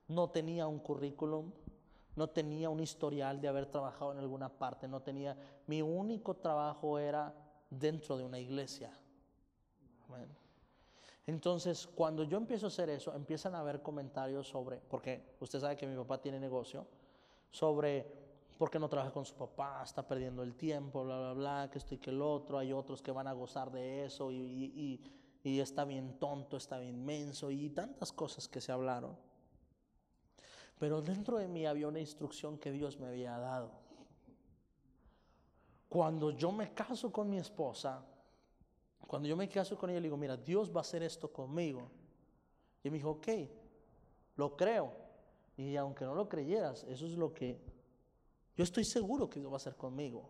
no 0.07 0.29
tenía 0.29 0.67
un 0.67 0.79
currículum, 0.79 1.51
no 2.15 2.29
tenía 2.29 2.69
un 2.69 2.79
historial 2.79 3.41
de 3.41 3.47
haber 3.47 3.65
trabajado 3.65 4.11
en 4.11 4.19
alguna 4.19 4.49
parte, 4.49 4.87
no 4.87 5.01
tenía, 5.01 5.35
mi 5.67 5.81
único 5.81 6.35
trabajo 6.35 6.99
era 6.99 7.33
dentro 7.69 8.17
de 8.17 8.23
una 8.23 8.39
iglesia. 8.39 8.91
Entonces, 11.25 11.87
cuando 11.87 12.23
yo 12.23 12.37
empiezo 12.37 12.67
a 12.67 12.69
hacer 12.69 12.89
eso, 12.89 13.13
empiezan 13.15 13.55
a 13.55 13.59
haber 13.59 13.81
comentarios 13.81 14.47
sobre, 14.47 14.77
porque 14.77 15.35
usted 15.39 15.59
sabe 15.59 15.75
que 15.75 15.87
mi 15.87 15.95
papá 15.95 16.21
tiene 16.21 16.39
negocio, 16.39 16.85
sobre 17.49 18.05
por 18.57 18.69
qué 18.69 18.77
no 18.77 18.89
trabaja 18.89 19.11
con 19.11 19.25
su 19.25 19.33
papá, 19.33 19.81
está 19.83 20.05
perdiendo 20.05 20.43
el 20.43 20.55
tiempo, 20.55 21.03
bla, 21.03 21.17
bla, 21.19 21.33
bla, 21.33 21.69
que 21.71 21.79
esto 21.79 21.95
y 21.95 21.97
que 21.97 22.11
el 22.11 22.21
otro, 22.21 22.57
hay 22.57 22.73
otros 22.73 23.01
que 23.01 23.11
van 23.11 23.27
a 23.27 23.33
gozar 23.33 23.71
de 23.71 24.05
eso 24.05 24.31
y, 24.31 25.01
y 25.43 25.59
está 25.59 25.83
bien 25.85 26.19
tonto, 26.19 26.57
está 26.57 26.77
bien 26.77 27.03
menso 27.03 27.49
y 27.51 27.69
tantas 27.69 28.13
cosas 28.13 28.47
que 28.47 28.61
se 28.61 28.71
hablaron. 28.71 29.17
Pero 30.79 31.01
dentro 31.01 31.37
de 31.37 31.47
mí 31.47 31.65
había 31.65 31.87
una 31.87 31.99
instrucción 31.99 32.57
que 32.57 32.71
Dios 32.71 32.99
me 32.99 33.07
había 33.07 33.37
dado. 33.37 33.71
Cuando 35.87 36.31
yo 36.31 36.51
me 36.51 36.73
caso 36.73 37.11
con 37.11 37.29
mi 37.29 37.37
esposa, 37.37 38.03
cuando 39.07 39.27
yo 39.27 39.37
me 39.37 39.47
caso 39.47 39.77
con 39.77 39.89
ella, 39.89 39.99
le 39.99 40.07
digo, 40.07 40.17
mira, 40.17 40.35
Dios 40.35 40.71
va 40.75 40.79
a 40.79 40.81
hacer 40.81 41.03
esto 41.03 41.31
conmigo. 41.31 41.89
Y 42.83 42.89
me 42.89 42.97
dijo, 42.97 43.11
ok, 43.11 43.27
lo 44.35 44.57
creo. 44.57 44.91
Y 45.55 45.75
aunque 45.75 46.03
no 46.03 46.15
lo 46.15 46.27
creyeras, 46.27 46.83
eso 46.85 47.05
es 47.05 47.13
lo 47.13 47.33
que 47.33 47.59
yo 48.55 48.63
estoy 48.63 48.83
seguro 48.83 49.29
que 49.29 49.39
Dios 49.39 49.51
va 49.51 49.55
a 49.55 49.57
hacer 49.57 49.75
conmigo. 49.75 50.29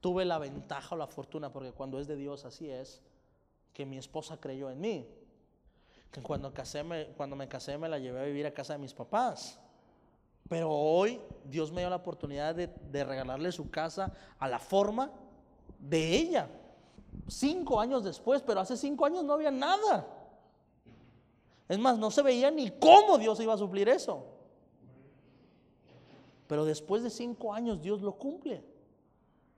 Tuve 0.00 0.24
la 0.24 0.38
ventaja 0.38 0.94
o 0.94 0.98
la 0.98 1.06
fortuna, 1.06 1.52
porque 1.52 1.72
cuando 1.72 1.98
es 1.98 2.06
de 2.06 2.16
Dios 2.16 2.44
así 2.44 2.70
es, 2.70 3.02
que 3.72 3.84
mi 3.86 3.98
esposa 3.98 4.40
creyó 4.40 4.70
en 4.70 4.80
mí. 4.80 5.08
Que 6.10 6.22
cuando, 6.22 6.52
casé 6.52 6.82
me, 6.82 7.06
cuando 7.08 7.36
me 7.36 7.48
casé 7.48 7.78
me 7.78 7.88
la 7.88 7.98
llevé 7.98 8.20
a 8.20 8.24
vivir 8.24 8.46
a 8.46 8.52
casa 8.52 8.72
de 8.72 8.78
mis 8.78 8.94
papás. 8.94 9.58
Pero 10.48 10.70
hoy 10.70 11.20
Dios 11.44 11.70
me 11.70 11.82
dio 11.82 11.90
la 11.90 11.96
oportunidad 11.96 12.54
de, 12.54 12.66
de 12.66 13.04
regalarle 13.04 13.52
su 13.52 13.70
casa 13.70 14.12
a 14.38 14.48
la 14.48 14.58
forma 14.58 15.12
de 15.78 16.16
ella. 16.16 16.48
Cinco 17.28 17.80
años 17.80 18.02
después, 18.02 18.42
pero 18.42 18.60
hace 18.60 18.76
cinco 18.76 19.06
años 19.06 19.22
no 19.24 19.34
había 19.34 19.50
nada. 19.50 20.06
Es 21.68 21.78
más, 21.78 21.96
no 21.98 22.10
se 22.10 22.22
veía 22.22 22.50
ni 22.50 22.68
cómo 22.72 23.16
Dios 23.16 23.38
iba 23.38 23.54
a 23.54 23.58
suplir 23.58 23.88
eso. 23.88 24.26
Pero 26.48 26.64
después 26.64 27.04
de 27.04 27.10
cinco 27.10 27.54
años 27.54 27.80
Dios 27.80 28.02
lo 28.02 28.18
cumple. 28.18 28.64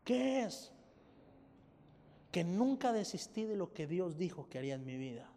¿Qué 0.04 0.42
es? 0.42 0.70
Que 2.30 2.44
nunca 2.44 2.92
desistí 2.92 3.44
de 3.44 3.56
lo 3.56 3.72
que 3.72 3.86
Dios 3.86 4.18
dijo 4.18 4.46
que 4.50 4.58
haría 4.58 4.74
en 4.74 4.84
mi 4.84 4.98
vida. 4.98 5.31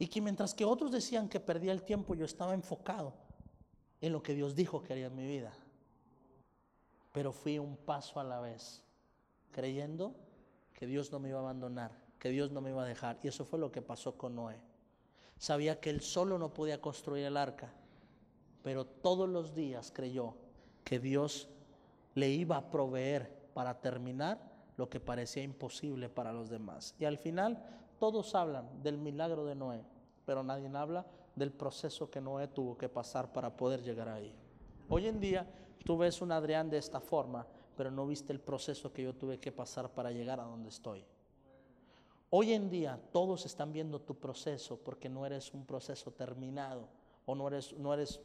Y 0.00 0.08
que 0.08 0.22
mientras 0.22 0.54
que 0.54 0.64
otros 0.64 0.90
decían 0.90 1.28
que 1.28 1.38
perdía 1.40 1.72
el 1.72 1.82
tiempo, 1.82 2.14
yo 2.14 2.24
estaba 2.24 2.54
enfocado 2.54 3.12
en 4.00 4.14
lo 4.14 4.22
que 4.22 4.32
Dios 4.32 4.54
dijo 4.54 4.82
que 4.82 4.94
haría 4.94 5.08
en 5.08 5.14
mi 5.14 5.26
vida. 5.26 5.52
Pero 7.12 7.32
fui 7.32 7.58
un 7.58 7.76
paso 7.76 8.18
a 8.18 8.24
la 8.24 8.40
vez 8.40 8.82
creyendo 9.52 10.14
que 10.72 10.86
Dios 10.86 11.12
no 11.12 11.20
me 11.20 11.28
iba 11.28 11.38
a 11.38 11.42
abandonar, 11.42 11.92
que 12.18 12.30
Dios 12.30 12.50
no 12.50 12.62
me 12.62 12.70
iba 12.70 12.82
a 12.82 12.86
dejar. 12.86 13.18
Y 13.22 13.28
eso 13.28 13.44
fue 13.44 13.58
lo 13.58 13.70
que 13.70 13.82
pasó 13.82 14.16
con 14.16 14.36
Noé. 14.36 14.58
Sabía 15.36 15.80
que 15.80 15.90
él 15.90 16.00
solo 16.00 16.38
no 16.38 16.54
podía 16.54 16.80
construir 16.80 17.26
el 17.26 17.36
arca, 17.36 17.70
pero 18.62 18.86
todos 18.86 19.28
los 19.28 19.54
días 19.54 19.92
creyó 19.94 20.34
que 20.82 20.98
Dios 20.98 21.50
le 22.14 22.30
iba 22.30 22.56
a 22.56 22.70
proveer 22.70 23.50
para 23.52 23.82
terminar 23.82 24.50
lo 24.78 24.88
que 24.88 24.98
parecía 24.98 25.42
imposible 25.42 26.08
para 26.08 26.32
los 26.32 26.48
demás. 26.48 26.94
Y 26.98 27.04
al 27.04 27.18
final 27.18 27.62
todos 28.00 28.34
hablan 28.34 28.82
del 28.82 28.96
milagro 28.98 29.44
de 29.44 29.54
Noé, 29.54 29.84
pero 30.24 30.42
nadie 30.42 30.68
habla 30.74 31.06
del 31.36 31.52
proceso 31.52 32.10
que 32.10 32.20
Noé 32.20 32.48
tuvo 32.48 32.76
que 32.76 32.88
pasar 32.88 33.30
para 33.30 33.54
poder 33.54 33.82
llegar 33.82 34.08
ahí. 34.08 34.34
Hoy 34.88 35.06
en 35.06 35.20
día 35.20 35.46
tú 35.84 35.98
ves 35.98 36.22
un 36.22 36.32
Adrián 36.32 36.70
de 36.70 36.78
esta 36.78 36.98
forma, 36.98 37.46
pero 37.76 37.90
no 37.90 38.06
viste 38.06 38.32
el 38.32 38.40
proceso 38.40 38.90
que 38.92 39.02
yo 39.02 39.14
tuve 39.14 39.38
que 39.38 39.52
pasar 39.52 39.90
para 39.90 40.10
llegar 40.10 40.40
a 40.40 40.44
donde 40.44 40.70
estoy. 40.70 41.04
Hoy 42.30 42.54
en 42.54 42.70
día 42.70 42.98
todos 43.12 43.44
están 43.44 43.70
viendo 43.70 44.00
tu 44.00 44.14
proceso 44.14 44.78
porque 44.78 45.10
no 45.10 45.26
eres 45.26 45.52
un 45.52 45.66
proceso 45.66 46.10
terminado 46.10 46.88
o 47.26 47.34
no 47.34 47.48
eres, 47.48 47.74
no 47.74 47.92
eres 47.92 48.20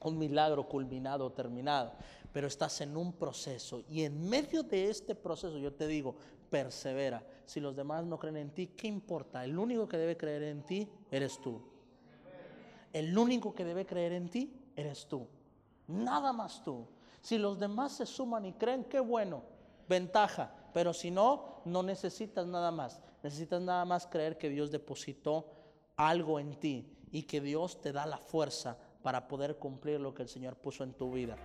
un 0.00 0.18
milagro 0.18 0.68
culminado 0.68 1.30
terminado, 1.32 1.92
pero 2.32 2.46
estás 2.46 2.80
en 2.80 2.96
un 2.96 3.12
proceso 3.12 3.82
y 3.88 4.04
en 4.04 4.28
medio 4.28 4.62
de 4.62 4.88
este 4.88 5.14
proceso 5.14 5.58
yo 5.58 5.72
te 5.72 5.86
digo, 5.86 6.16
persevera. 6.50 7.24
Si 7.46 7.60
los 7.60 7.74
demás 7.76 8.04
no 8.04 8.18
creen 8.18 8.36
en 8.36 8.50
ti, 8.50 8.66
¿qué 8.68 8.88
importa? 8.88 9.44
El 9.44 9.58
único 9.58 9.88
que 9.88 9.96
debe 9.96 10.16
creer 10.16 10.42
en 10.42 10.62
ti 10.62 10.88
eres 11.10 11.40
tú. 11.40 11.62
El 12.92 13.16
único 13.16 13.54
que 13.54 13.64
debe 13.64 13.86
creer 13.86 14.12
en 14.12 14.28
ti 14.28 14.52
eres 14.76 15.06
tú. 15.06 15.26
Nada 15.86 16.32
más 16.32 16.62
tú. 16.62 16.86
Si 17.20 17.38
los 17.38 17.58
demás 17.58 17.92
se 17.92 18.06
suman 18.06 18.46
y 18.46 18.52
creen, 18.52 18.84
qué 18.84 19.00
bueno, 19.00 19.42
ventaja. 19.88 20.54
Pero 20.72 20.92
si 20.92 21.10
no, 21.10 21.62
no 21.64 21.82
necesitas 21.82 22.46
nada 22.46 22.70
más. 22.70 23.00
Necesitas 23.22 23.60
nada 23.62 23.84
más 23.84 24.06
creer 24.06 24.38
que 24.38 24.48
Dios 24.48 24.70
depositó 24.70 25.46
algo 25.96 26.40
en 26.40 26.54
ti 26.58 26.96
y 27.12 27.24
que 27.24 27.40
Dios 27.40 27.80
te 27.80 27.92
da 27.92 28.06
la 28.06 28.18
fuerza 28.18 28.76
para 29.02 29.28
poder 29.28 29.56
cumplir 29.56 30.00
lo 30.00 30.14
que 30.14 30.22
el 30.22 30.28
Señor 30.28 30.56
puso 30.56 30.84
en 30.84 30.92
tu 30.92 31.12
vida. 31.12 31.36